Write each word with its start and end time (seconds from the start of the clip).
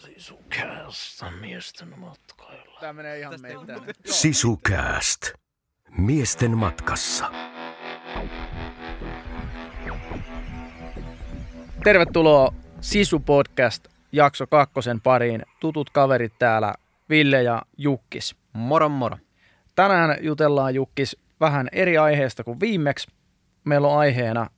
Sisukäästä 0.00 1.30
miesten 1.30 1.98
matkailla. 1.98 2.80
Tää 2.80 2.92
menee 2.92 3.18
ihan 3.18 3.40
meitä. 3.40 3.94
Sisukääst. 4.04 5.32
Miesten 5.98 6.56
matkassa. 6.56 7.32
Tervetuloa 11.84 12.54
Sisu 12.80 13.20
Podcast 13.20 13.88
jakso 14.12 14.46
kakkosen 14.46 15.00
pariin. 15.00 15.42
Tutut 15.60 15.90
kaverit 15.90 16.32
täällä, 16.38 16.74
Ville 17.10 17.42
ja 17.42 17.62
Jukkis. 17.78 18.36
Moro 18.52 18.88
moro. 18.88 19.16
Tänään 19.74 20.16
jutellaan 20.20 20.74
Jukkis 20.74 21.16
vähän 21.40 21.68
eri 21.72 21.98
aiheesta 21.98 22.44
kuin 22.44 22.60
viimeksi. 22.60 23.08
Meillä 23.64 23.88
on 23.88 23.98
aiheena 23.98 24.50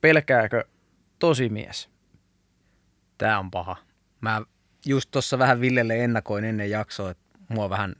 pelkääkö 0.00 0.64
tosimies? 1.18 1.90
Tää 3.18 3.38
on 3.38 3.50
paha. 3.50 3.76
Mä 4.20 4.42
just 4.86 5.10
tuossa 5.10 5.38
vähän 5.38 5.60
Villelle 5.60 6.04
ennakoin 6.04 6.44
ennen 6.44 6.70
jaksoa, 6.70 7.10
että 7.10 7.24
mua 7.48 7.70
vähän 7.70 7.96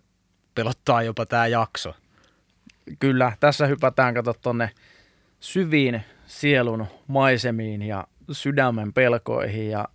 pelottaa 0.54 1.02
jopa 1.02 1.26
tää 1.26 1.46
jakso. 1.46 1.94
Kyllä, 2.98 3.32
tässä 3.40 3.66
hypätään 3.66 4.14
kato 4.14 4.34
tonne 4.34 4.70
syviin 5.40 6.04
sielun 6.26 6.86
maisemiin 7.06 7.82
ja 7.82 8.06
sydämen 8.32 8.92
pelkoihin 8.92 9.70
ja 9.70 9.88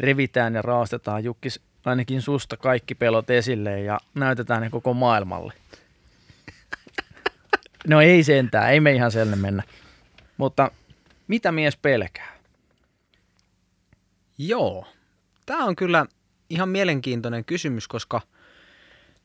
revitään 0.00 0.54
ja 0.54 0.62
raastetaan 0.62 1.24
Jukkis 1.24 1.60
ainakin 1.84 2.22
susta 2.22 2.56
kaikki 2.56 2.94
pelot 2.94 3.30
esille 3.30 3.80
ja 3.80 4.00
näytetään 4.14 4.62
ne 4.62 4.70
koko 4.70 4.94
maailmalle. 4.94 5.52
No 7.88 8.00
ei 8.00 8.22
sentään, 8.22 8.72
ei 8.72 8.80
me 8.80 8.92
ihan 8.92 9.10
selle 9.10 9.36
mennä. 9.36 9.62
Mutta 10.36 10.70
mitä 11.28 11.52
mies 11.52 11.76
pelkää? 11.76 12.38
Joo. 14.38 14.86
Tää 15.48 15.64
on 15.64 15.76
kyllä 15.76 16.06
ihan 16.50 16.68
mielenkiintoinen 16.68 17.44
kysymys, 17.44 17.88
koska 17.88 18.20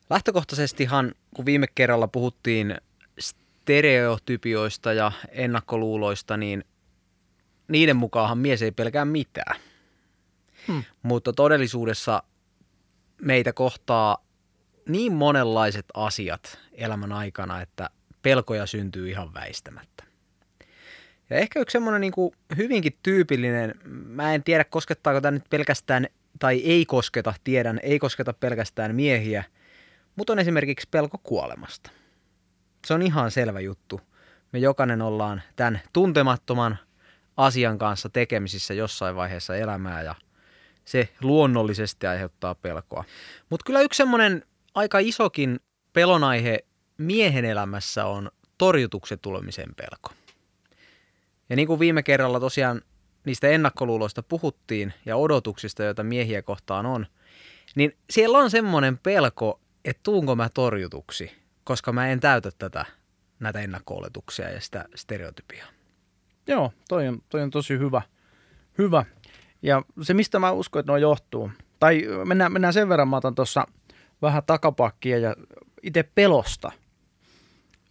lähtökohtaisestihan, 0.10 1.12
kun 1.36 1.46
viime 1.46 1.68
kerralla 1.76 2.08
puhuttiin 2.08 2.76
stereotypioista 3.20 4.94
ja 4.94 5.12
ennakkoluuloista, 5.30 6.38
niin 6.38 6.64
niiden 7.68 7.96
mukaanhan 7.96 8.38
mies 8.38 8.62
ei 8.62 8.72
pelkää 8.72 9.06
mitään. 9.06 9.60
Hmm. 10.68 10.84
Mutta 11.02 11.34
todellisuudessa 11.34 12.24
meitä 13.22 13.54
kohtaa 13.54 14.18
niin 14.90 15.14
monenlaiset 15.14 15.86
asiat 15.94 16.60
elämän 16.72 17.12
aikana, 17.12 17.62
että 17.62 17.90
pelkoja 18.22 18.66
syntyy 18.66 19.10
ihan 19.10 19.34
väistämättä. 19.34 20.04
Ja 21.30 21.38
ehkä 21.38 21.60
yksi 21.60 21.74
semmoinen 21.74 22.02
niin 22.02 22.32
hyvinkin 22.58 22.98
tyypillinen, 23.04 23.76
mä 23.86 24.34
en 24.34 24.44
tiedä 24.44 24.64
koskettaako 24.64 25.22
tämä 25.22 25.32
nyt 25.32 25.50
pelkästään, 25.50 26.08
tai 26.40 26.60
ei 26.60 26.86
kosketa, 26.86 27.34
tiedän, 27.44 27.80
ei 27.84 28.00
kosketa 28.00 28.34
pelkästään 28.34 28.96
miehiä, 28.96 29.44
mutta 30.16 30.34
on 30.34 30.40
esimerkiksi 30.40 30.88
pelko 30.92 31.18
kuolemasta. 31.18 31.92
Se 32.86 32.94
on 32.94 33.02
ihan 33.02 33.32
selvä 33.32 33.60
juttu. 33.60 34.02
Me 34.52 34.60
jokainen 34.60 35.02
ollaan 35.02 35.42
tämän 35.56 35.82
tuntemattoman 35.94 36.78
asian 37.38 37.78
kanssa 37.78 38.10
tekemisissä 38.10 38.74
jossain 38.74 39.16
vaiheessa 39.16 39.56
elämää 39.56 40.02
ja 40.02 40.16
se 40.86 41.10
luonnollisesti 41.22 42.08
aiheuttaa 42.08 42.56
pelkoa. 42.56 43.04
Mutta 43.50 43.64
kyllä 43.66 43.82
yksi 43.82 43.98
semmoinen 43.98 44.44
aika 44.76 45.00
isokin 45.00 45.60
pelonaihe 45.94 46.60
miehen 46.98 47.46
elämässä 47.46 48.06
on 48.06 48.32
torjutuksen 48.58 49.20
tulemisen 49.20 49.76
pelko. 49.76 50.23
Ja 51.54 51.58
niin 51.58 51.68
kuin 51.68 51.80
viime 51.80 52.04
kerralla 52.04 52.40
tosiaan 52.40 52.82
niistä 53.26 53.48
ennakkoluuloista 53.48 54.24
puhuttiin 54.24 54.94
ja 55.06 55.18
odotuksista, 55.18 55.84
joita 55.84 56.04
miehiä 56.04 56.42
kohtaan 56.42 56.86
on, 56.86 57.06
niin 57.76 57.98
siellä 58.10 58.38
on 58.38 58.52
semmoinen 58.52 58.98
pelko, 58.98 59.60
että 59.86 60.00
tuunko 60.04 60.36
mä 60.36 60.50
torjutuksi, 60.54 61.32
koska 61.64 61.92
mä 61.92 62.08
en 62.08 62.20
täytä 62.20 62.52
tätä, 62.58 62.86
näitä 63.40 63.60
ennakko 63.60 64.04
ja 64.54 64.62
sitä 64.62 64.86
stereotypiaa. 64.96 65.68
Joo, 66.48 66.74
toi 66.90 67.08
on, 67.08 67.22
toi 67.30 67.42
on 67.42 67.50
tosi 67.50 67.78
hyvä. 67.78 68.02
hyvä. 68.78 69.06
Ja 69.62 69.82
se, 70.02 70.14
mistä 70.14 70.40
mä 70.40 70.52
uskon, 70.52 70.80
että 70.80 70.92
no 70.92 70.98
johtuu, 70.98 71.52
tai 71.80 72.02
mennään, 72.26 72.54
mennään 72.54 72.74
sen 72.74 72.90
verran, 72.90 73.08
mä 73.08 73.18
otan 73.18 73.36
tuossa 73.36 73.68
vähän 74.22 74.44
takapakkia 74.46 75.18
ja 75.18 75.36
itse 75.84 76.04
pelosta, 76.04 76.72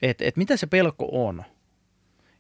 että 0.03 0.25
et 0.25 0.37
mitä 0.37 0.57
se 0.57 0.67
pelko 0.67 1.09
on. 1.13 1.45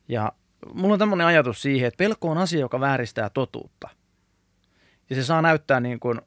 Ja 0.08 0.32
mulla 0.74 0.92
on 0.92 0.98
tämmöinen 0.98 1.26
ajatus 1.26 1.62
siihen, 1.62 1.88
että 1.88 1.98
pelko 1.98 2.30
on 2.30 2.38
asia, 2.38 2.60
joka 2.60 2.80
vääristää 2.80 3.30
totuutta. 3.30 3.88
Ja 5.10 5.16
se 5.16 5.24
saa 5.24 5.42
näyttää 5.42 5.80
niin 5.80 6.00
kuin 6.00 6.20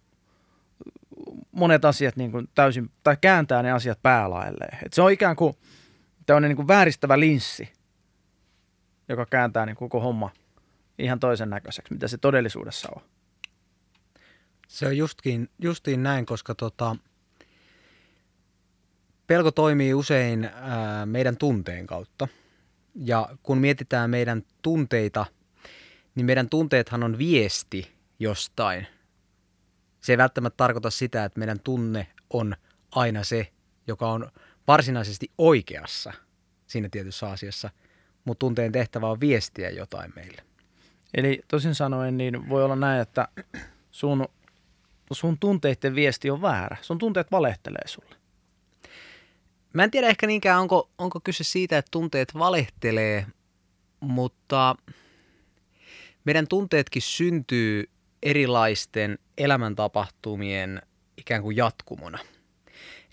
monet 1.52 1.86
asiat 1.86 2.16
niin 2.16 2.32
kuin 2.32 2.50
täysin, 2.56 2.92
tai 3.04 3.18
kääntää 3.22 3.64
ne 3.64 3.72
asiat 3.72 4.02
päälailleen. 4.02 4.78
Et 4.86 4.94
se 4.94 5.02
on 5.02 5.12
ikään 5.12 5.36
kuin 5.36 5.54
tämmöinen 6.26 6.50
niin 6.50 6.56
kuin 6.56 6.68
vääristävä 6.68 7.20
linssi, 7.20 7.74
joka 9.10 9.26
kääntää 9.26 9.66
niin 9.66 9.76
koko 9.76 10.00
homma 10.00 10.30
ihan 11.00 11.20
toisen 11.20 11.50
näköiseksi, 11.50 11.94
mitä 11.94 12.08
se 12.08 12.18
todellisuudessa 12.18 12.90
on. 12.96 13.02
Se 14.68 14.88
on 14.88 14.98
justkin, 14.98 15.50
justiin 15.60 16.04
näin, 16.04 16.26
koska 16.26 16.56
tota, 16.56 16.96
pelko 19.28 19.52
toimii 19.52 19.94
usein 19.94 20.50
ää, 20.54 21.06
meidän 21.06 21.38
tunteen 21.38 21.88
kautta. 21.88 22.28
Ja 22.96 23.30
kun 23.44 23.58
mietitään 23.58 24.10
meidän 24.10 24.44
tunteita, 24.62 25.26
niin 26.16 26.26
meidän 26.26 26.50
tunteethan 26.50 27.04
on 27.04 27.18
viesti 27.18 27.92
jostain. 28.20 28.88
Se 30.02 30.14
ei 30.14 30.18
välttämättä 30.18 30.58
tarkoita 30.58 30.90
sitä, 30.90 31.26
että 31.26 31.40
meidän 31.40 31.60
tunne 31.60 32.08
on 32.30 32.56
aina 32.92 33.24
se, 33.24 33.52
joka 33.88 34.12
on 34.12 34.32
varsinaisesti 34.68 35.32
oikeassa 35.38 36.14
siinä 36.68 36.90
tietyssä 36.92 37.30
asiassa, 37.30 37.70
mutta 38.26 38.40
tunteen 38.40 38.72
tehtävä 38.72 39.10
on 39.10 39.20
viestiä 39.20 39.70
jotain 39.70 40.14
meille. 40.16 40.42
Eli 41.14 41.42
tosin 41.48 41.76
sanoen, 41.76 42.18
niin 42.18 42.50
voi 42.50 42.64
olla 42.64 42.76
näin, 42.76 43.02
että 43.02 43.28
sun, 43.92 44.28
sun 45.12 45.40
tunteiden 45.40 45.96
viesti 45.96 46.30
on 46.30 46.42
väärä. 46.42 46.78
Sun 46.82 46.98
tunteet 46.98 47.32
valehtelee 47.32 47.88
sulle. 47.88 48.16
Mä 49.76 49.84
en 49.84 49.92
tiedä 49.92 50.08
ehkä 50.08 50.28
niinkään, 50.28 50.62
onko, 50.62 50.90
onko 50.98 51.20
kyse 51.20 51.44
siitä, 51.44 51.78
että 51.78 51.92
tunteet 51.92 52.34
valehtelee, 52.34 53.26
mutta 54.00 54.76
meidän 56.26 56.48
tunteetkin 56.48 57.02
syntyy 57.02 57.90
erilaisten 58.24 59.20
elämäntapahtumien 59.38 60.82
ikään 61.18 61.42
kuin 61.42 61.58
jatkumona. 61.58 62.20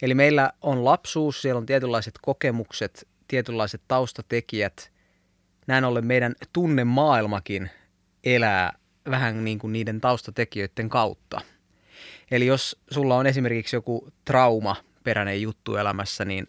Eli 0.02 0.14
meillä 0.14 0.52
on 0.60 0.84
lapsuus, 0.84 1.42
siellä 1.42 1.58
on 1.58 1.66
tietynlaiset 1.66 2.14
kokemukset, 2.22 3.08
tietynlaiset 3.28 3.82
taustatekijät. 3.88 4.92
Näin 5.66 5.84
ollen 5.84 6.06
meidän 6.06 6.34
tunnemaailmakin 6.52 7.70
elää 8.24 8.78
vähän 9.10 9.44
niin 9.44 9.58
kuin 9.58 9.72
niiden 9.72 10.00
taustatekijöiden 10.00 10.88
kautta. 10.88 11.40
Eli 12.30 12.46
jos 12.46 12.80
sulla 12.90 13.16
on 13.16 13.26
esimerkiksi 13.26 13.76
joku 13.76 14.08
trauma 14.24 14.76
peräinen 15.04 15.42
juttu 15.42 15.76
elämässä, 15.76 16.24
niin 16.24 16.46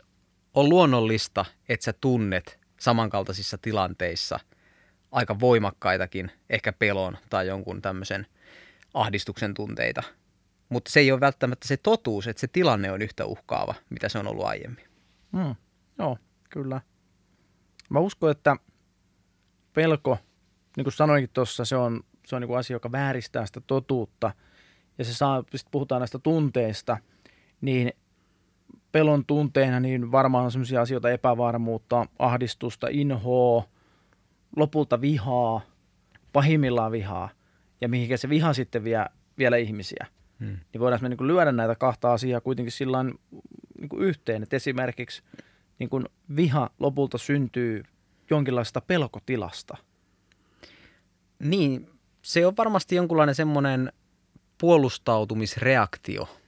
on 0.53 0.69
luonnollista, 0.69 1.45
että 1.69 1.83
sä 1.83 1.93
tunnet 1.93 2.59
samankaltaisissa 2.79 3.57
tilanteissa 3.57 4.39
aika 5.11 5.39
voimakkaitakin, 5.39 6.31
ehkä 6.49 6.73
pelon 6.73 7.17
tai 7.29 7.47
jonkun 7.47 7.81
tämmöisen 7.81 8.27
ahdistuksen 8.93 9.53
tunteita. 9.53 10.03
Mutta 10.69 10.91
se 10.91 10.99
ei 10.99 11.11
ole 11.11 11.19
välttämättä 11.19 11.67
se 11.67 11.77
totuus, 11.77 12.27
että 12.27 12.41
se 12.41 12.47
tilanne 12.47 12.91
on 12.91 13.01
yhtä 13.01 13.25
uhkaava, 13.25 13.75
mitä 13.89 14.09
se 14.09 14.19
on 14.19 14.27
ollut 14.27 14.45
aiemmin. 14.45 14.85
Mm, 15.31 15.55
joo, 15.99 16.17
kyllä. 16.49 16.81
Mä 17.89 17.99
uskon, 17.99 18.31
että 18.31 18.55
pelko, 19.73 20.17
niin 20.77 20.83
kuin 20.85 20.93
sanoinkin 20.93 21.29
tuossa, 21.33 21.65
se 21.65 21.75
on, 21.75 22.03
se 22.25 22.35
on 22.35 22.41
niin 22.41 22.47
kuin 22.47 22.59
asia, 22.59 22.75
joka 22.75 22.91
vääristää 22.91 23.45
sitä 23.45 23.61
totuutta. 23.61 24.31
Ja 24.97 25.05
se 25.05 25.13
saa, 25.13 25.41
sitten 25.41 25.71
puhutaan 25.71 26.01
näistä 26.01 26.19
tunteista, 26.19 26.97
niin 27.61 27.93
pelon 28.93 29.25
tunteena, 29.25 29.79
niin 29.79 30.11
varmaan 30.11 30.45
on 30.45 30.51
sellaisia 30.51 30.81
asioita, 30.81 31.09
epävarmuutta, 31.09 32.05
ahdistusta, 32.19 32.87
inhoa, 32.91 33.63
lopulta 34.55 35.01
vihaa, 35.01 35.61
pahimmillaan 36.33 36.91
vihaa, 36.91 37.29
ja 37.81 37.89
mihinkä 37.89 38.17
se 38.17 38.29
viha 38.29 38.53
sitten 38.53 38.83
vie 38.83 39.05
vielä 39.37 39.57
ihmisiä. 39.57 40.07
Hmm. 40.39 40.57
Niin 40.73 40.81
voidaan 40.81 41.01
me 41.01 41.09
niin 41.09 41.27
lyödä 41.27 41.51
näitä 41.51 41.75
kahta 41.75 42.13
asiaa 42.13 42.41
kuitenkin 42.41 42.71
sillä 42.71 43.03
niin 43.03 43.19
yhteen, 43.97 44.43
että 44.43 44.55
esimerkiksi 44.55 45.23
niin 45.79 45.89
kuin 45.89 46.05
viha 46.35 46.69
lopulta 46.79 47.17
syntyy 47.17 47.83
jonkinlaista 48.29 48.81
pelkotilasta. 48.81 49.77
Niin, 51.39 51.89
se 52.21 52.47
on 52.47 52.57
varmasti 52.57 52.95
jonkunlainen 52.95 53.35
semmoinen 53.35 53.91
puolustautumisreaktio– 54.57 56.27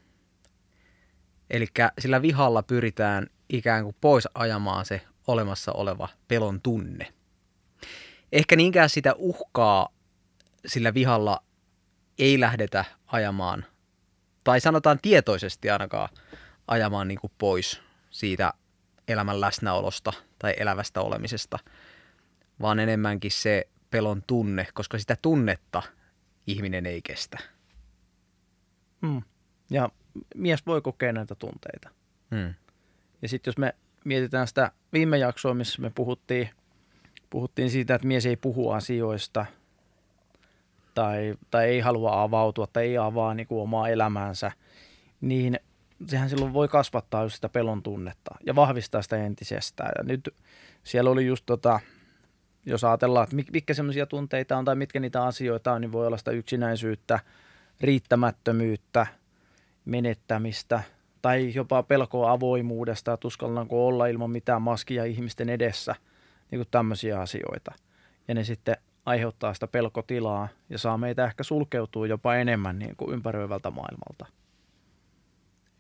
Eli 1.49 1.67
sillä 1.99 2.21
vihalla 2.21 2.63
pyritään 2.63 3.27
ikään 3.49 3.83
kuin 3.83 3.95
pois 4.01 4.27
ajamaan 4.33 4.85
se 4.85 5.01
olemassa 5.27 5.71
oleva 5.71 6.09
pelon 6.27 6.61
tunne. 6.61 7.13
Ehkä 8.31 8.55
niinkään 8.55 8.89
sitä 8.89 9.13
uhkaa 9.17 9.89
sillä 10.65 10.93
vihalla 10.93 11.43
ei 12.19 12.39
lähdetä 12.39 12.85
ajamaan 13.07 13.65
tai 14.43 14.61
sanotaan 14.61 14.99
tietoisesti 15.01 15.69
ainakaan 15.69 16.09
ajamaan 16.67 17.07
niin 17.07 17.19
kuin 17.19 17.33
pois 17.37 17.81
siitä 18.09 18.53
elämän 19.07 19.41
läsnäolosta 19.41 20.13
tai 20.39 20.53
elävästä 20.57 21.01
olemisesta, 21.01 21.59
vaan 22.61 22.79
enemmänkin 22.79 23.31
se 23.31 23.67
pelon 23.89 24.23
tunne, 24.27 24.67
koska 24.73 24.99
sitä 24.99 25.17
tunnetta 25.21 25.83
ihminen 26.47 26.85
ei 26.85 27.01
kestä. 27.01 27.37
Mm. 29.01 29.21
Ja 29.69 29.89
mies 30.35 30.65
voi 30.65 30.81
kokea 30.81 31.13
näitä 31.13 31.35
tunteita. 31.35 31.89
Mm. 32.31 32.53
Ja 33.21 33.29
sitten 33.29 33.51
jos 33.51 33.57
me 33.57 33.75
mietitään 34.05 34.47
sitä 34.47 34.71
viime 34.93 35.17
jaksoa, 35.17 35.53
missä 35.53 35.81
me 35.81 35.91
puhuttiin, 35.95 36.49
puhuttiin 37.29 37.69
siitä, 37.69 37.95
että 37.95 38.07
mies 38.07 38.25
ei 38.25 38.35
puhu 38.35 38.71
asioista 38.71 39.45
tai, 40.93 41.35
tai 41.51 41.65
ei 41.65 41.79
halua 41.79 42.21
avautua 42.21 42.67
tai 42.67 42.83
ei 42.83 42.97
avaa 42.97 43.33
niin 43.33 43.47
kuin 43.47 43.61
omaa 43.61 43.89
elämäänsä, 43.89 44.51
niin 45.21 45.59
sehän 46.07 46.29
silloin 46.29 46.53
voi 46.53 46.67
kasvattaa 46.67 47.23
just 47.23 47.35
sitä 47.35 47.49
pelon 47.49 47.83
tunnetta 47.83 48.35
ja 48.45 48.55
vahvistaa 48.55 49.01
sitä 49.01 49.17
entisestään. 49.17 49.91
Ja 49.97 50.03
nyt 50.03 50.35
siellä 50.83 51.09
oli 51.09 51.25
just 51.25 51.45
tota, 51.45 51.79
jos 52.65 52.83
ajatellaan, 52.83 53.23
että 53.23 53.35
mitkä 53.51 53.73
semmoisia 53.73 54.05
tunteita 54.05 54.57
on 54.57 54.65
tai 54.65 54.75
mitkä 54.75 54.99
niitä 54.99 55.23
asioita 55.23 55.73
on, 55.73 55.81
niin 55.81 55.91
voi 55.91 56.07
olla 56.07 56.17
sitä 56.17 56.31
yksinäisyyttä, 56.31 57.19
riittämättömyyttä, 57.81 59.07
menettämistä 59.85 60.83
tai 61.21 61.51
jopa 61.55 61.83
pelkoa 61.83 62.31
avoimuudesta, 62.31 63.13
että 63.13 63.27
uskallanko 63.27 63.87
olla 63.87 64.07
ilman 64.07 64.31
mitään 64.31 64.61
maskia 64.61 65.05
ihmisten 65.05 65.49
edessä, 65.49 65.95
niin 66.51 66.59
kuin 66.59 66.67
tämmöisiä 66.71 67.19
asioita. 67.19 67.71
Ja 68.27 68.35
ne 68.35 68.43
sitten 68.43 68.77
aiheuttaa 69.05 69.53
sitä 69.53 69.67
pelkotilaa 69.67 70.47
ja 70.69 70.77
saa 70.77 70.97
meitä 70.97 71.25
ehkä 71.25 71.43
sulkeutua 71.43 72.07
jopa 72.07 72.35
enemmän 72.35 72.79
niin 72.79 72.95
kuin 72.95 73.13
ympäröivältä 73.13 73.71
maailmalta. 73.71 74.25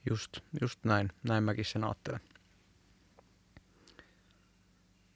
Just, 0.09 0.39
just 0.61 0.79
näin. 0.85 1.09
Näin 1.23 1.43
mäkin 1.43 1.65
sen 1.65 1.83
ajattelen. 1.83 2.19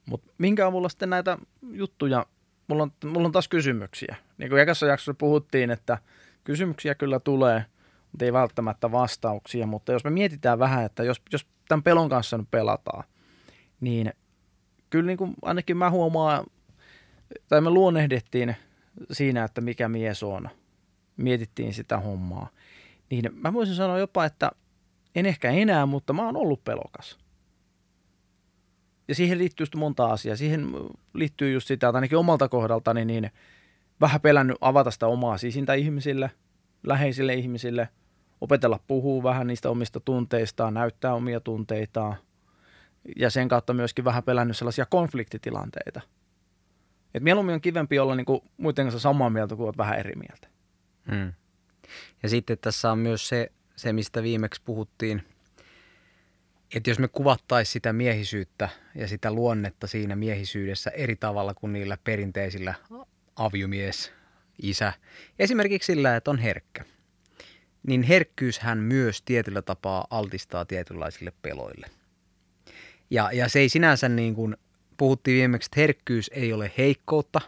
Mutta 0.06 0.32
minkä 0.38 0.68
avulla 0.68 0.90
sitten 0.90 1.10
näitä 1.10 1.38
juttuja, 1.72 2.26
mulla 2.68 2.84
on, 2.84 2.92
mulla 3.06 3.26
on 3.26 3.32
taas 3.32 3.48
kysymyksiä. 3.48 4.16
Niin 4.38 4.50
kuin 4.50 4.62
ekassa 4.62 4.86
jaksossa 4.86 5.14
puhuttiin, 5.14 5.72
että 5.72 5.98
kysymyksiä 6.44 6.96
kyllä 6.96 7.20
tulee, 7.20 7.66
mutta 8.12 8.26
ei 8.26 8.34
välttämättä 8.34 8.92
vastauksia. 8.92 9.68
Mutta 9.68 9.92
jos 9.92 10.04
me 10.04 10.10
mietitään 10.10 10.60
vähän, 10.60 10.86
että 10.86 11.04
jos, 11.04 11.22
jos 11.32 11.48
tämän 11.68 11.84
pelon 11.84 12.10
kanssa 12.10 12.38
nyt 12.38 12.52
pelataan, 12.52 13.04
niin 13.82 14.14
kyllä 14.90 15.08
niin 15.08 15.18
kuin 15.18 15.34
ainakin 15.42 15.78
mä 15.78 15.90
huomaan, 15.90 16.46
tai 17.50 17.62
me 17.62 17.70
luonnehdettiin 17.70 18.56
siinä, 19.12 19.44
että 19.44 19.62
mikä 19.62 19.90
mies 19.90 20.24
on. 20.24 20.50
Mietittiin 21.18 21.74
sitä 21.74 22.00
hommaa. 22.00 22.50
Niin 23.10 23.30
mä 23.34 23.54
voisin 23.54 23.76
sanoa 23.76 24.00
jopa, 24.00 24.26
että 24.26 24.52
en 25.16 25.26
ehkä 25.26 25.52
enää, 25.52 25.86
mutta 25.86 26.14
mä 26.14 26.26
oon 26.26 26.38
ollut 26.38 26.64
pelokas. 26.64 27.18
Ja 29.08 29.16
siihen 29.16 29.38
liittyy 29.38 29.64
just 29.64 29.76
monta 29.76 30.06
asiaa. 30.06 30.36
Siihen 30.36 30.68
liittyy 31.14 31.52
just 31.52 31.68
sitä, 31.68 31.88
että 31.88 31.98
ainakin 31.98 32.18
omalta 32.18 32.50
kohdaltani 32.50 33.06
niin 33.06 33.32
vähän 34.02 34.22
pelännyt 34.22 34.58
avata 34.62 34.92
sitä 34.92 35.08
omaa 35.08 35.38
sisintä 35.38 35.74
ihmisille, 35.74 36.32
läheisille 36.84 37.34
ihmisille, 37.34 37.90
opetella 38.42 38.80
puhua 38.88 39.24
vähän 39.24 39.48
niistä 39.48 39.70
omista 39.70 40.00
tunteistaan, 40.00 40.74
näyttää 40.74 41.14
omia 41.14 41.40
tunteitaan 41.40 42.16
ja 43.16 43.30
sen 43.30 43.48
kautta 43.48 43.74
myöskin 43.74 44.06
vähän 44.06 44.24
pelännyt 44.24 44.58
sellaisia 44.58 44.86
konfliktitilanteita. 44.86 46.02
Et 47.14 47.24
mieluummin 47.24 47.56
on 47.56 47.62
kivempi 47.62 48.00
olla 48.00 48.16
niinku 48.16 48.44
muiden 48.58 48.86
kanssa 48.86 49.00
samaa 49.00 49.30
mieltä 49.30 49.56
kuin 49.56 49.74
vähän 49.78 50.00
eri 50.00 50.16
mieltä. 50.16 50.48
Hmm. 51.12 51.34
Ja 52.24 52.30
sitten 52.30 52.58
tässä 52.58 52.92
on 52.92 53.00
myös 53.00 53.28
se, 53.28 53.52
se 53.76 53.94
mistä 53.94 54.24
viimeksi 54.24 54.62
puhuttiin– 54.66 55.24
että 56.76 56.90
jos 56.90 57.00
me 57.00 57.08
kuvattaisiin 57.08 57.74
sitä 57.74 57.94
miehisyyttä 57.94 58.70
ja 58.96 59.08
sitä 59.08 59.32
luonnetta 59.32 59.88
siinä 59.88 60.16
miehisyydessä 60.16 60.90
eri 60.90 61.16
tavalla 61.16 61.54
kuin 61.54 61.74
niillä 61.74 61.98
perinteisillä 62.04 62.74
aviomies, 63.36 64.14
isä, 64.62 64.94
esimerkiksi 65.40 65.94
sillä, 65.94 66.16
että 66.16 66.32
on 66.32 66.38
herkkä, 66.38 66.86
niin 67.88 68.04
herkkyyshän 68.04 68.78
myös 68.78 69.22
tietyllä 69.22 69.62
tapaa 69.62 70.08
altistaa 70.10 70.66
tietynlaisille 70.66 71.34
peloille. 71.42 71.88
Ja, 73.10 73.30
ja 73.34 73.50
se 73.50 73.60
ei 73.60 73.70
sinänsä 73.70 74.10
niin 74.10 74.36
kuin, 74.36 74.58
puhuttiin 74.98 75.38
viimeksi, 75.38 75.68
että 75.68 75.80
herkkyys 75.82 76.32
ei 76.34 76.54
ole 76.54 76.72
heikkoutta, 76.78 77.42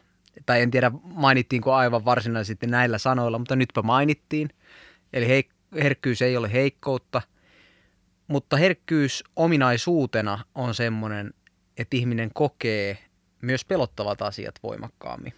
tai 0.46 0.62
en 0.62 0.72
tiedä 0.72 0.92
mainittiinko 1.04 1.74
aivan 1.74 2.06
varsinaisesti 2.06 2.68
näillä 2.68 2.98
sanoilla, 2.98 3.40
mutta 3.40 3.56
nytpä 3.56 3.82
mainittiin. 3.82 4.50
Eli 5.14 5.28
heik- 5.28 5.82
herkkyys 5.84 6.22
ei 6.22 6.38
ole 6.38 6.54
heikkoutta– 6.54 7.22
mutta 8.32 8.58
herkkyys 8.58 9.24
ominaisuutena 9.36 10.46
on 10.56 10.76
semmoinen, 10.76 11.34
että 11.78 11.98
ihminen 11.98 12.32
kokee 12.34 12.98
myös 13.42 13.66
pelottavat 13.66 14.22
asiat 14.22 14.56
voimakkaammin. 14.64 15.34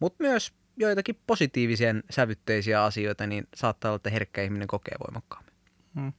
Mutta 0.00 0.24
myös 0.24 0.52
joitakin 0.78 1.18
positiivisen 1.26 2.02
sävytteisiä 2.10 2.84
asioita, 2.84 3.26
niin 3.26 3.48
saattaa 3.54 3.90
olla, 3.90 3.96
että 3.96 4.10
herkkä 4.10 4.42
ihminen 4.42 4.68
kokee 4.68 4.94
voimakkaammin. 5.06 5.52
Hmm. 5.94 6.12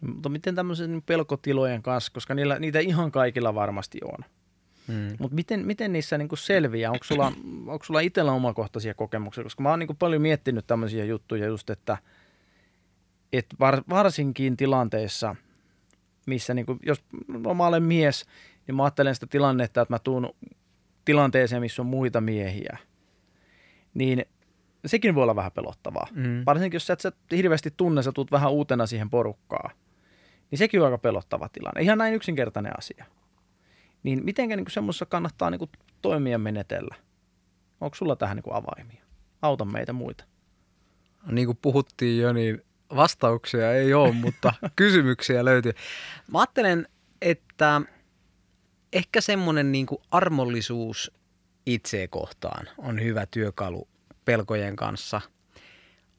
Mutta 0.00 0.28
miten 0.28 0.54
tämmöisen 0.54 1.02
pelkotilojen 1.06 1.82
kanssa, 1.82 2.12
koska 2.12 2.34
niillä, 2.34 2.58
niitä 2.58 2.78
ihan 2.78 3.12
kaikilla 3.12 3.54
varmasti 3.54 3.98
on. 4.04 4.24
Hmm. 4.88 5.16
Mutta 5.18 5.34
miten, 5.34 5.66
miten 5.66 5.92
niissä 5.92 6.18
niinku 6.18 6.36
selviää? 6.36 6.90
Onko 6.90 7.04
sulla, 7.04 7.26
onko 7.72 7.84
sulla 7.84 8.00
itsellä 8.00 8.32
omakohtaisia 8.32 8.94
kokemuksia? 8.94 9.44
Koska 9.44 9.62
mä 9.62 9.70
oon 9.70 9.78
niinku 9.78 9.94
paljon 9.94 10.22
miettinyt 10.22 10.66
tämmöisiä 10.66 11.04
juttuja 11.04 11.46
just, 11.46 11.70
että– 11.70 11.98
että 13.38 13.56
var, 13.60 13.82
varsinkin 13.88 14.56
tilanteissa, 14.56 15.36
missä 16.26 16.54
niin 16.54 16.66
kuin, 16.66 16.78
jos 16.86 17.04
mä 17.56 17.66
olen 17.66 17.82
mies, 17.82 18.26
niin 18.66 18.74
mä 18.74 18.84
ajattelen 18.84 19.14
sitä 19.14 19.26
tilannetta, 19.26 19.80
että 19.80 19.94
mä 19.94 19.98
tuun 19.98 20.34
tilanteeseen, 21.04 21.62
missä 21.62 21.82
on 21.82 21.86
muita 21.86 22.20
miehiä, 22.20 22.78
niin 23.94 24.24
sekin 24.86 25.14
voi 25.14 25.22
olla 25.22 25.36
vähän 25.36 25.52
pelottavaa. 25.52 26.06
Mm. 26.12 26.42
Varsinkin 26.46 26.76
jos 26.76 26.86
sä 26.86 26.92
et 26.92 27.00
sä 27.00 27.12
hirveästi 27.30 27.70
tunne, 27.76 28.02
sä 28.02 28.12
tuut 28.12 28.32
vähän 28.32 28.52
uutena 28.52 28.86
siihen 28.86 29.10
porukkaan, 29.10 29.70
niin 30.50 30.58
sekin 30.58 30.80
on 30.80 30.86
aika 30.86 30.98
pelottava 30.98 31.48
tilanne. 31.48 31.82
Ihan 31.82 31.98
näin 31.98 32.14
yksinkertainen 32.14 32.78
asia. 32.78 33.04
Niin 34.02 34.24
mitenkä 34.24 34.56
niin 34.56 34.70
semmoisessa 34.70 35.06
kannattaa 35.06 35.50
niin 35.50 35.58
kuin 35.58 35.70
toimia 36.02 36.38
menetellä? 36.38 36.94
Onko 37.80 37.94
sulla 37.94 38.16
tähän 38.16 38.36
niin 38.36 38.44
kuin 38.44 38.56
avaimia? 38.56 39.04
Auta 39.42 39.64
meitä 39.64 39.92
muita. 39.92 40.24
No, 41.26 41.32
niin 41.32 41.46
kuin 41.46 41.58
puhuttiin 41.62 42.22
jo, 42.22 42.32
niin 42.32 42.62
vastauksia 42.96 43.72
ei 43.72 43.94
ole, 43.94 44.12
mutta 44.12 44.52
kysymyksiä 44.76 45.44
löytyy. 45.44 45.72
Mä 46.32 46.38
ajattelen, 46.38 46.88
että 47.22 47.82
ehkä 48.92 49.20
semmoinen 49.20 49.72
niin 49.72 49.86
armollisuus 50.10 51.12
itseä 51.66 52.08
kohtaan 52.08 52.68
on 52.78 53.02
hyvä 53.02 53.26
työkalu 53.26 53.88
pelkojen 54.24 54.76
kanssa. 54.76 55.20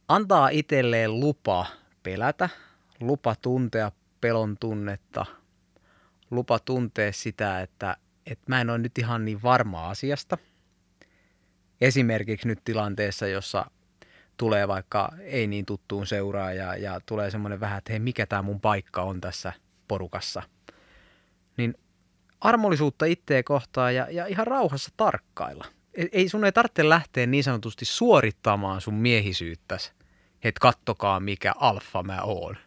Antaa 0.07 0.49
itselleen 0.49 1.19
lupa 1.19 1.65
pelätä, 2.03 2.49
lupa 2.99 3.35
tuntea 3.41 3.91
pelon 4.21 4.57
tunnetta, 4.59 5.25
lupa 6.31 6.59
tuntea 6.59 7.13
sitä, 7.13 7.61
että, 7.61 7.97
että 8.25 8.45
mä 8.47 8.61
en 8.61 8.69
ole 8.69 8.77
nyt 8.77 8.97
ihan 8.97 9.25
niin 9.25 9.43
varma 9.43 9.89
asiasta. 9.89 10.37
Esimerkiksi 11.81 12.47
nyt 12.47 12.59
tilanteessa, 12.63 13.27
jossa 13.27 13.65
tulee 14.37 14.67
vaikka 14.67 15.11
ei 15.19 15.47
niin 15.47 15.65
tuttuun 15.65 16.07
seuraa 16.07 16.53
ja, 16.53 16.75
ja 16.75 16.99
tulee 17.05 17.31
semmoinen 17.31 17.59
vähän, 17.59 17.77
että 17.77 17.91
hei, 17.91 17.99
mikä 17.99 18.25
tämä 18.25 18.41
mun 18.41 18.61
paikka 18.61 19.01
on 19.01 19.21
tässä 19.21 19.53
porukassa. 19.87 20.43
Niin 21.57 21.75
armollisuutta 22.41 23.05
itteen 23.05 23.43
kohtaan 23.43 23.95
ja, 23.95 24.07
ja 24.11 24.25
ihan 24.25 24.47
rauhassa 24.47 24.91
tarkkailla. 24.97 25.65
Ei, 26.11 26.29
sun 26.29 26.45
ei 26.45 26.51
tarvitse 26.51 26.89
lähteä 26.89 27.25
niin 27.25 27.43
sanotusti 27.43 27.85
suorittamaan 27.85 28.81
sun 28.81 28.93
miehisyyttäsi, 28.93 29.91
että 30.43 30.59
kattokaa 30.59 31.19
mikä 31.19 31.53
alfa 31.57 32.03
mä 32.03 32.21
oon. 32.21 32.57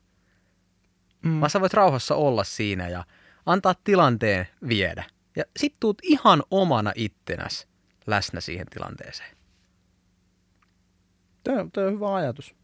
Mm. 1.22 1.40
Vaan 1.40 1.50
sä 1.50 1.60
voit 1.60 1.74
rauhassa 1.74 2.14
olla 2.14 2.44
siinä 2.44 2.88
ja 2.88 3.04
antaa 3.46 3.74
tilanteen 3.84 4.48
viedä. 4.68 5.04
Ja 5.36 5.44
sit 5.56 5.74
tuut 5.80 5.98
ihan 6.02 6.42
omana 6.50 6.92
ittenäs 6.94 7.68
läsnä 8.06 8.40
siihen 8.40 8.66
tilanteeseen. 8.66 9.36
Tämä, 11.44 11.66
tämä 11.72 11.86
on 11.86 11.92
hyvä 11.92 12.14
ajatus. 12.14 12.54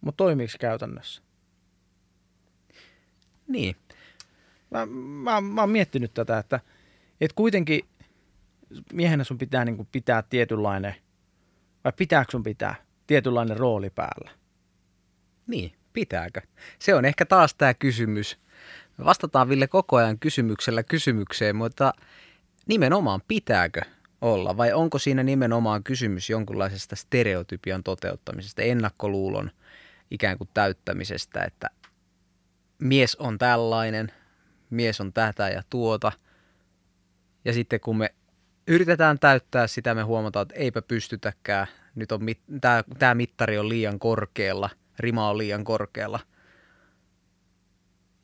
Mutta 0.00 0.16
toimiiko 0.16 0.52
käytännössä? 0.60 1.22
Niin. 3.48 3.76
Mä, 4.70 4.86
mä, 4.86 5.40
mä 5.40 5.60
oon 5.60 5.70
miettinyt 5.70 6.14
tätä, 6.14 6.38
että, 6.38 6.60
että 7.20 7.34
kuitenkin 7.34 7.88
miehenä 8.92 9.24
sun 9.24 9.38
pitää 9.38 9.64
niin 9.64 9.76
kuin 9.76 9.88
pitää 9.92 10.22
tietynlainen, 10.22 10.94
vai 11.84 11.92
pitääkö 11.96 12.30
sun 12.30 12.42
pitää 12.42 12.74
tietynlainen 13.06 13.56
rooli 13.56 13.90
päällä? 13.90 14.30
Niin, 15.46 15.72
pitääkö? 15.92 16.40
Se 16.78 16.94
on 16.94 17.04
ehkä 17.04 17.26
taas 17.26 17.54
tämä 17.54 17.74
kysymys. 17.74 18.38
Me 18.98 19.04
vastataan 19.04 19.48
Ville 19.48 19.66
koko 19.66 19.96
ajan 19.96 20.18
kysymyksellä 20.18 20.82
kysymykseen, 20.82 21.56
mutta 21.56 21.92
nimenomaan 22.66 23.20
pitääkö 23.28 23.80
olla, 24.20 24.56
vai 24.56 24.72
onko 24.72 24.98
siinä 24.98 25.22
nimenomaan 25.22 25.84
kysymys 25.84 26.30
jonkinlaisesta 26.30 26.96
stereotypian 26.96 27.82
toteuttamisesta, 27.82 28.62
ennakkoluulon 28.62 29.50
ikään 30.10 30.38
kuin 30.38 30.50
täyttämisestä, 30.54 31.44
että 31.44 31.70
mies 32.78 33.16
on 33.16 33.38
tällainen, 33.38 34.12
mies 34.70 35.00
on 35.00 35.12
tätä 35.12 35.48
ja 35.48 35.62
tuota, 35.70 36.12
ja 37.44 37.52
sitten 37.52 37.80
kun 37.80 37.98
me 37.98 38.14
yritetään 38.66 39.18
täyttää 39.18 39.66
sitä, 39.66 39.94
me 39.94 40.02
huomataan, 40.02 40.42
että 40.42 40.54
eipä 40.54 40.82
pystytäkään, 40.82 41.66
nyt 41.94 42.12
on 42.12 42.24
mit, 42.24 42.38
tämä, 42.60 42.84
tämä 42.98 43.14
mittari 43.14 43.58
on 43.58 43.68
liian 43.68 43.98
korkealla, 43.98 44.70
rima 44.98 45.30
on 45.30 45.38
liian 45.38 45.64
korkealla. 45.64 46.20